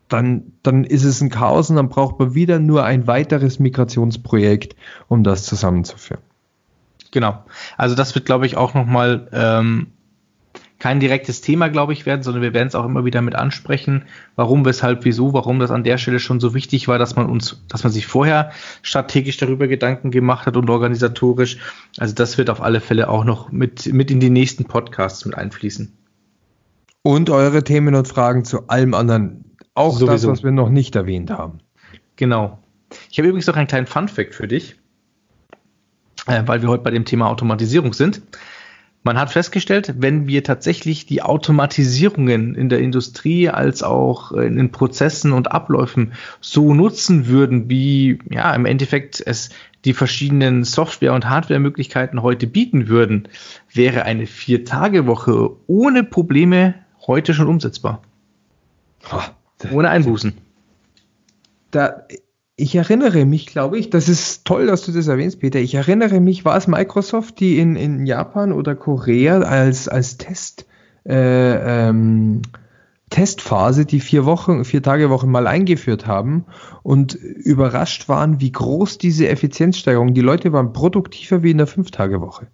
dann, 0.10 0.54
dann 0.64 0.84
ist 0.84 1.04
es 1.04 1.22
ein 1.22 1.30
Chaos 1.30 1.70
und 1.70 1.78
dann 1.78 1.90
braucht 1.90 2.20
man 2.20 2.34
wieder 2.34 2.60
nur 2.60 2.84
ein 2.84 3.08
weiteres 3.08 3.60
Migrationsprojekt, 3.60 4.76
um 5.08 5.24
das 5.24 5.44
zusammenzuführen. 5.44 6.22
Genau. 7.12 7.44
Also 7.78 7.96
das 7.96 8.16
wird, 8.16 8.26
glaube 8.26 8.46
ich, 8.46 8.58
auch 8.58 8.74
nochmal 8.74 9.30
ähm, 9.32 9.88
kein 10.80 11.00
direktes 11.00 11.42
Thema, 11.42 11.70
glaube 11.70 11.94
ich, 11.94 12.06
werden, 12.06 12.22
sondern 12.22 12.44
wir 12.44 12.54
werden 12.54 12.68
es 12.68 12.76
auch 12.76 12.86
immer 12.86 13.04
wieder 13.04 13.22
mit 13.22 13.36
ansprechen, 13.36 14.04
warum, 14.36 14.64
weshalb, 14.64 15.06
wieso, 15.06 15.34
warum 15.34 15.60
das 15.60 15.72
an 15.72 15.84
der 15.84 15.98
Stelle 15.98 16.20
schon 16.20 16.40
so 16.40 16.54
wichtig 16.54 16.88
war, 16.88 17.00
dass 17.00 17.16
man 17.16 17.28
uns, 17.28 17.64
dass 17.68 17.84
man 17.84 17.92
sich 17.92 18.06
vorher 18.06 18.52
strategisch 18.84 19.38
darüber 19.38 19.68
Gedanken 19.68 20.12
gemacht 20.12 20.46
hat 20.46 20.56
und 20.56 20.70
organisatorisch. 20.70 21.58
Also 21.98 22.14
das 22.14 22.38
wird 22.38 22.50
auf 22.50 22.62
alle 22.62 22.80
Fälle 22.80 23.10
auch 23.10 23.24
noch 23.24 23.52
mit, 23.52 23.92
mit 23.92 24.12
in 24.12 24.20
die 24.20 24.30
nächsten 24.30 24.66
Podcasts 24.66 25.26
mit 25.26 25.36
einfließen. 25.36 25.98
Und 27.02 27.30
eure 27.30 27.64
Themen 27.64 27.96
und 27.96 28.08
Fragen 28.08 28.46
zu 28.46 28.68
allem 28.68 28.94
anderen. 28.94 29.56
Auch 29.74 29.94
Sowieso. 29.94 30.12
das, 30.12 30.28
was 30.28 30.44
wir 30.44 30.52
noch 30.52 30.70
nicht 30.70 30.96
erwähnt 30.96 31.32
haben. 31.32 31.60
Genau. 32.18 32.60
Ich 33.10 33.18
habe 33.18 33.28
übrigens 33.28 33.48
noch 33.48 33.56
einen 33.56 33.68
kleinen 33.68 33.88
Fun-Fact 33.88 34.36
für 34.36 34.48
dich, 34.48 34.76
äh, 36.26 36.44
weil 36.46 36.62
wir 36.62 36.70
heute 36.70 36.84
bei 36.84 36.92
dem 36.92 37.06
Thema 37.06 37.28
Automatisierung 37.30 37.94
sind. 37.94 38.22
Man 39.08 39.18
hat 39.18 39.32
festgestellt, 39.32 39.94
wenn 40.00 40.28
wir 40.28 40.44
tatsächlich 40.44 41.06
die 41.06 41.22
Automatisierungen 41.22 42.56
in 42.56 42.68
der 42.68 42.80
Industrie 42.80 43.48
als 43.48 43.82
auch 43.82 44.34
in 44.34 44.58
den 44.58 44.74
Prozessen 44.74 45.32
und 45.32 45.50
Abläufen 45.50 46.12
so 46.42 46.74
nutzen 46.74 47.28
würden, 47.28 47.70
wie 47.70 48.20
ja 48.30 48.54
im 48.54 48.66
Endeffekt 48.66 49.24
es 49.26 49.50
die 49.86 49.94
verschiedenen 49.94 50.66
Software- 50.66 51.14
und 51.14 51.30
Hardware-Möglichkeiten 51.30 52.22
heute 52.22 52.48
bieten 52.48 52.90
würden, 52.90 53.30
wäre 53.74 54.04
eine 54.04 54.28
Vier-Tage-Woche 54.28 55.52
ohne 55.68 56.04
Probleme 56.04 56.76
heute 57.08 57.34
schon 57.34 57.48
umsetzbar. 57.48 58.02
Oh, 59.10 59.22
ohne 59.72 59.88
Einbußen. 59.88 60.34
Da, 61.72 62.02
ich 62.60 62.74
erinnere 62.74 63.26
mich, 63.26 63.46
glaube 63.46 63.78
ich, 63.78 63.92
das 63.92 64.10
ist 64.10 64.44
toll, 64.44 64.66
dass 64.66 64.82
du 64.82 64.92
das 64.92 65.08
erwähnst, 65.08 65.40
Peter. 65.40 65.60
Ich 65.60 65.76
erinnere 65.76 66.20
mich, 66.20 66.44
war 66.44 66.58
es 66.58 66.66
Microsoft, 66.66 67.40
die 67.40 67.60
in, 67.60 67.76
in 67.76 68.08
Japan 68.08 68.52
oder 68.52 68.76
Korea 68.76 69.42
als, 69.42 69.88
als 69.88 70.18
Test, 70.18 70.66
äh, 71.08 71.88
ähm, 71.88 72.42
Testphase 73.12 73.86
die 73.86 74.00
vier 74.00 74.26
Wochen, 74.26 74.66
vier 74.66 74.82
Tage 74.82 75.12
Woche 75.12 75.28
mal 75.28 75.46
eingeführt 75.46 76.08
haben 76.08 76.46
und 76.82 77.14
überrascht 77.14 78.10
waren, 78.10 78.42
wie 78.42 78.52
groß 78.52 78.98
diese 78.98 79.28
Effizienzsteigerung. 79.28 80.16
Die 80.16 80.22
Leute 80.22 80.52
waren 80.52 80.74
produktiver 80.74 81.44
wie 81.44 81.52
in 81.52 81.60
der 81.60 81.68
fünf 81.68 81.92
Tage 81.92 82.22
Woche. 82.22 82.48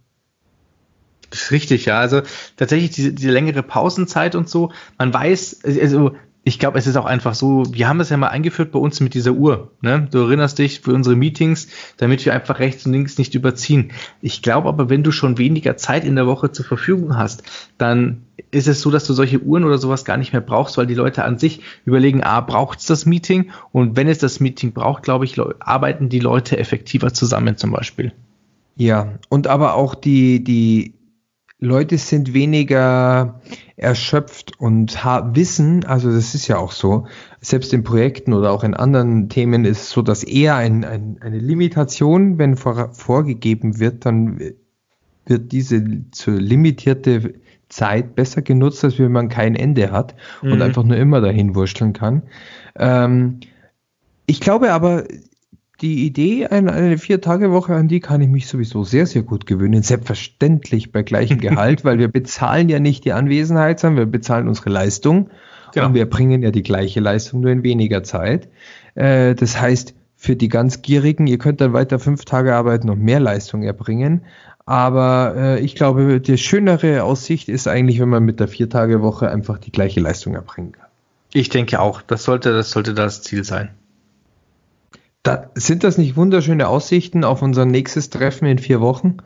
Das 1.30 1.44
ist 1.44 1.52
richtig, 1.52 1.86
ja. 1.86 2.00
Also 2.00 2.22
tatsächlich 2.58 2.92
diese, 2.92 3.14
diese 3.14 3.32
längere 3.32 3.64
Pausenzeit 3.64 4.36
und 4.36 4.50
so. 4.50 4.72
Man 5.00 5.14
weiß, 5.14 5.62
also 5.64 6.12
ich 6.46 6.60
glaube, 6.60 6.78
es 6.78 6.88
ist 6.88 6.98
auch 6.98 7.06
einfach 7.06 7.36
so, 7.36 7.64
wir 7.72 7.88
haben 7.88 8.00
das 8.00 8.10
ja 8.10 8.18
mal 8.18 8.28
eingeführt 8.28 8.72
bei 8.72 8.80
uns 8.80 9.00
mit 9.00 9.14
dieser 9.14 9.32
Uhr. 9.32 9.72
Ne? 9.82 10.10
Du 10.12 10.20
erinnerst 10.20 10.60
dich 10.60 10.82
für 10.82 10.94
unsere 10.94 11.16
Meetings, 11.16 11.70
damit 11.98 12.26
wir 12.26 12.34
einfach 12.34 12.60
rechts 12.60 12.86
und 12.86 12.92
links 12.92 13.18
nicht 13.18 13.34
überziehen. 13.34 13.92
Ich 14.22 14.42
glaube 14.42 14.68
aber, 14.68 14.90
wenn 14.90 15.04
du 15.04 15.12
schon 15.12 15.38
weniger 15.38 15.78
Zeit 15.78 16.04
in 16.04 16.16
der 16.16 16.28
Woche 16.28 16.52
zur 16.52 16.66
Verfügung 16.66 17.16
hast, 17.16 17.44
dann 17.78 18.24
ist 18.52 18.68
es 18.68 18.82
so, 18.82 18.92
dass 18.92 19.08
du 19.08 19.14
solche 19.14 19.40
Uhren 19.40 19.64
oder 19.64 19.78
sowas 19.78 20.04
gar 20.04 20.18
nicht 20.18 20.34
mehr 20.34 20.42
brauchst, 20.42 20.78
weil 20.78 20.86
die 20.86 20.96
Leute 20.96 21.24
an 21.24 21.40
sich 21.40 21.62
überlegen, 21.86 22.24
ah, 22.24 22.42
braucht 22.42 22.80
es 22.80 22.88
das 22.88 23.06
Meeting? 23.06 23.52
Und 23.72 23.96
wenn 23.96 24.10
es 24.10 24.18
das 24.18 24.42
Meeting 24.42 24.74
braucht, 24.74 25.04
glaube 25.04 25.24
ich, 25.24 25.40
arbeiten 25.62 26.10
die 26.10 26.20
Leute 26.20 26.58
effektiver 26.58 27.14
zusammen 27.14 27.56
zum 27.56 27.72
Beispiel. 27.72 28.12
Ja, 28.76 29.14
und 29.30 29.48
aber 29.48 29.76
auch 29.76 29.96
die, 29.96 30.44
die 30.44 30.94
Leute 31.64 31.98
sind 31.98 32.34
weniger 32.34 33.40
erschöpft 33.78 34.60
und 34.60 35.04
wissen, 35.34 35.86
also 35.86 36.12
das 36.12 36.36
ist 36.36 36.48
ja 36.48 36.58
auch 36.58 36.74
so, 36.74 37.08
selbst 37.40 37.74
in 37.74 37.84
Projekten 37.84 38.34
oder 38.34 38.52
auch 38.52 38.64
in 38.64 38.74
anderen 38.74 39.30
Themen 39.30 39.64
ist 39.64 39.82
es 39.82 39.90
so, 39.92 40.02
dass 40.02 40.24
eher 40.24 40.56
ein, 40.56 40.84
ein, 40.84 41.18
eine 41.22 41.40
Limitation, 41.40 42.38
wenn 42.38 42.58
vor, 42.58 42.94
vorgegeben 42.94 43.80
wird, 43.80 44.06
dann 44.06 44.40
wird 45.26 45.52
diese 45.54 46.12
zu 46.12 46.32
limitierte 46.32 47.36
Zeit 47.70 48.14
besser 48.14 48.42
genutzt, 48.42 48.84
als 48.84 49.00
wenn 49.00 49.12
man 49.14 49.30
kein 49.30 49.56
Ende 49.56 49.92
hat 49.92 50.16
mhm. 50.42 50.52
und 50.52 50.62
einfach 50.62 50.84
nur 50.84 50.98
immer 50.98 51.22
dahin 51.22 51.56
wursteln 51.56 51.94
kann. 51.94 52.24
Ähm, 52.76 53.40
ich 54.26 54.42
glaube 54.42 54.74
aber, 54.74 55.06
die 55.84 56.06
Idee, 56.06 56.48
eine, 56.48 56.72
eine 56.72 56.98
Vier-Tage-Woche, 56.98 57.76
an 57.76 57.90
die 57.90 58.00
kann 58.00 58.22
ich 58.22 58.30
mich 58.30 58.48
sowieso 58.48 58.86
sehr, 58.86 59.06
sehr 59.06 59.22
gut 59.22 59.46
gewöhnen. 59.46 59.84
Selbstverständlich 59.84 60.92
bei 60.94 61.04
gleichem 61.04 61.38
Gehalt, 61.42 61.84
weil 61.84 62.00
wir 62.00 62.08
bezahlen 62.08 62.70
ja 62.70 62.80
nicht 62.80 63.04
die 63.06 63.12
Anwesenheit, 63.12 63.82
sondern 63.82 64.08
wir 64.08 64.12
bezahlen 64.12 64.48
unsere 64.48 64.70
Leistung. 64.70 65.30
Genau. 65.74 65.88
Und 65.88 65.94
wir 65.94 66.10
bringen 66.10 66.42
ja 66.42 66.52
die 66.52 66.64
gleiche 66.64 67.02
Leistung 67.02 67.42
nur 67.42 67.52
in 67.52 67.64
weniger 67.64 68.02
Zeit. 68.02 68.48
Äh, 68.96 69.36
das 69.36 69.60
heißt, 69.60 69.94
für 70.16 70.38
die 70.38 70.48
ganz 70.48 70.82
Gierigen, 70.82 71.28
ihr 71.28 71.38
könnt 71.38 71.60
dann 71.60 71.74
weiter 71.74 72.00
fünf 72.00 72.24
Tage 72.24 72.56
arbeiten 72.56 72.90
und 72.90 73.02
mehr 73.02 73.20
Leistung 73.20 73.64
erbringen. 73.64 74.22
Aber 74.66 75.34
äh, 75.36 75.60
ich 75.60 75.76
glaube, 75.76 76.22
die 76.22 76.38
schönere 76.38 77.04
Aussicht 77.04 77.50
ist 77.50 77.68
eigentlich, 77.68 78.00
wenn 78.00 78.08
man 78.08 78.24
mit 78.24 78.40
der 78.40 78.48
Vier-Tage-Woche 78.48 79.30
einfach 79.30 79.58
die 79.58 79.74
gleiche 79.74 80.00
Leistung 80.00 80.36
erbringen 80.36 80.72
kann. 80.72 80.88
Ich 81.34 81.50
denke 81.50 81.82
auch, 81.82 82.02
das 82.02 82.24
sollte, 82.24 82.54
das 82.54 82.72
sollte 82.72 82.94
das 82.94 83.22
Ziel 83.22 83.44
sein. 83.44 83.72
Da, 85.24 85.50
sind 85.56 85.86
das 85.86 85.98
nicht 85.98 86.18
wunderschöne 86.18 86.68
Aussichten 86.68 87.24
auf 87.24 87.42
unser 87.42 87.66
nächstes 87.66 88.10
Treffen 88.10 88.46
in 88.46 88.60
vier 88.60 88.82
Wochen? 88.82 89.18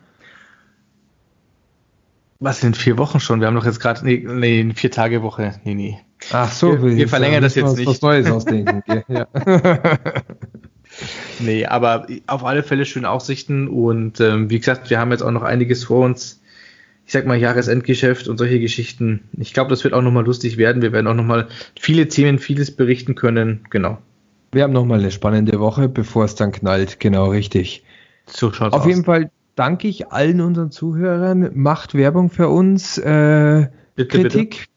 Was 2.38 2.62
in 2.62 2.74
vier 2.74 2.98
Wochen 2.98 3.18
schon? 3.18 3.40
Wir 3.40 3.48
haben 3.48 3.56
doch 3.56 3.64
jetzt 3.64 3.80
gerade, 3.80 4.04
nee, 4.04 4.24
nee, 4.24 4.60
eine 4.60 4.74
vier 4.74 4.92
Tage 4.92 5.22
Woche. 5.22 5.60
Nee, 5.64 5.74
nee. 5.74 5.98
Ach 6.32 6.52
so, 6.52 6.80
wir, 6.82 6.96
wir 6.96 7.08
verlängern 7.08 7.42
das 7.42 7.56
jetzt 7.56 7.76
nicht. 7.76 7.88
Was 7.88 8.00
Neues 8.00 8.30
ausdenken. 8.30 8.82
ja. 9.08 9.26
nee, 11.40 11.66
aber 11.66 12.06
auf 12.28 12.44
alle 12.44 12.62
Fälle 12.62 12.86
schöne 12.86 13.10
Aussichten 13.10 13.66
und 13.66 14.20
ähm, 14.20 14.50
wie 14.50 14.58
gesagt, 14.60 14.90
wir 14.90 15.00
haben 15.00 15.10
jetzt 15.10 15.22
auch 15.22 15.32
noch 15.32 15.42
einiges 15.42 15.84
vor 15.84 16.04
uns. 16.04 16.40
Ich 17.06 17.12
sag 17.12 17.26
mal 17.26 17.38
Jahresendgeschäft 17.38 18.28
und 18.28 18.38
solche 18.38 18.60
Geschichten. 18.60 19.24
Ich 19.36 19.52
glaube, 19.52 19.70
das 19.70 19.82
wird 19.82 19.94
auch 19.94 20.02
nochmal 20.02 20.26
lustig 20.26 20.58
werden. 20.58 20.82
Wir 20.82 20.92
werden 20.92 21.06
auch 21.08 21.14
nochmal 21.14 21.48
viele 21.80 22.06
Themen, 22.06 22.38
vieles 22.38 22.70
berichten 22.70 23.16
können. 23.16 23.64
Genau. 23.70 23.98
Wir 24.52 24.62
haben 24.62 24.72
nochmal 24.72 25.00
eine 25.00 25.10
spannende 25.10 25.60
Woche, 25.60 25.88
bevor 25.88 26.24
es 26.24 26.34
dann 26.34 26.52
knallt. 26.52 27.00
Genau, 27.00 27.26
richtig. 27.30 27.84
So 28.26 28.52
schaut's 28.52 28.74
Auf 28.74 28.82
aus. 28.82 28.88
jeden 28.88 29.04
Fall 29.04 29.30
danke 29.54 29.88
ich 29.88 30.10
allen 30.12 30.40
unseren 30.40 30.70
Zuhörern. 30.70 31.50
Macht 31.54 31.94
Werbung 31.94 32.30
für 32.30 32.48
uns. 32.48 32.98
Äh, 32.98 33.68
bitte, 33.94 34.22
Kritik, 34.22 34.50
bitte. 34.50 34.68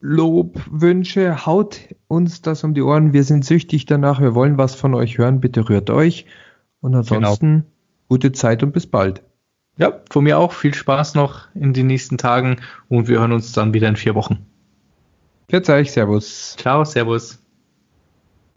Lob, 0.00 0.60
Wünsche, 0.70 1.46
haut 1.46 1.80
uns 2.08 2.42
das 2.42 2.64
um 2.64 2.74
die 2.74 2.82
Ohren. 2.82 3.12
Wir 3.12 3.22
sind 3.22 3.44
süchtig 3.44 3.86
danach. 3.86 4.20
Wir 4.20 4.34
wollen 4.34 4.58
was 4.58 4.74
von 4.74 4.94
euch 4.94 5.18
hören. 5.18 5.40
Bitte 5.40 5.68
rührt 5.68 5.90
euch. 5.90 6.26
Und 6.80 6.94
ansonsten 6.94 7.52
genau. 7.52 7.66
gute 8.08 8.32
Zeit 8.32 8.62
und 8.62 8.72
bis 8.72 8.86
bald. 8.86 9.22
Ja, 9.76 10.00
von 10.10 10.24
mir 10.24 10.38
auch. 10.38 10.52
Viel 10.52 10.74
Spaß 10.74 11.14
noch 11.14 11.46
in 11.54 11.72
den 11.72 11.86
nächsten 11.86 12.18
Tagen 12.18 12.56
und 12.88 13.08
wir 13.08 13.20
hören 13.20 13.32
uns 13.32 13.52
dann 13.52 13.72
wieder 13.74 13.88
in 13.88 13.96
vier 13.96 14.14
Wochen. 14.14 14.44
Für 15.48 15.62
euch. 15.72 15.92
Servus. 15.92 16.56
Ciao, 16.58 16.84
Servus. 16.84 17.41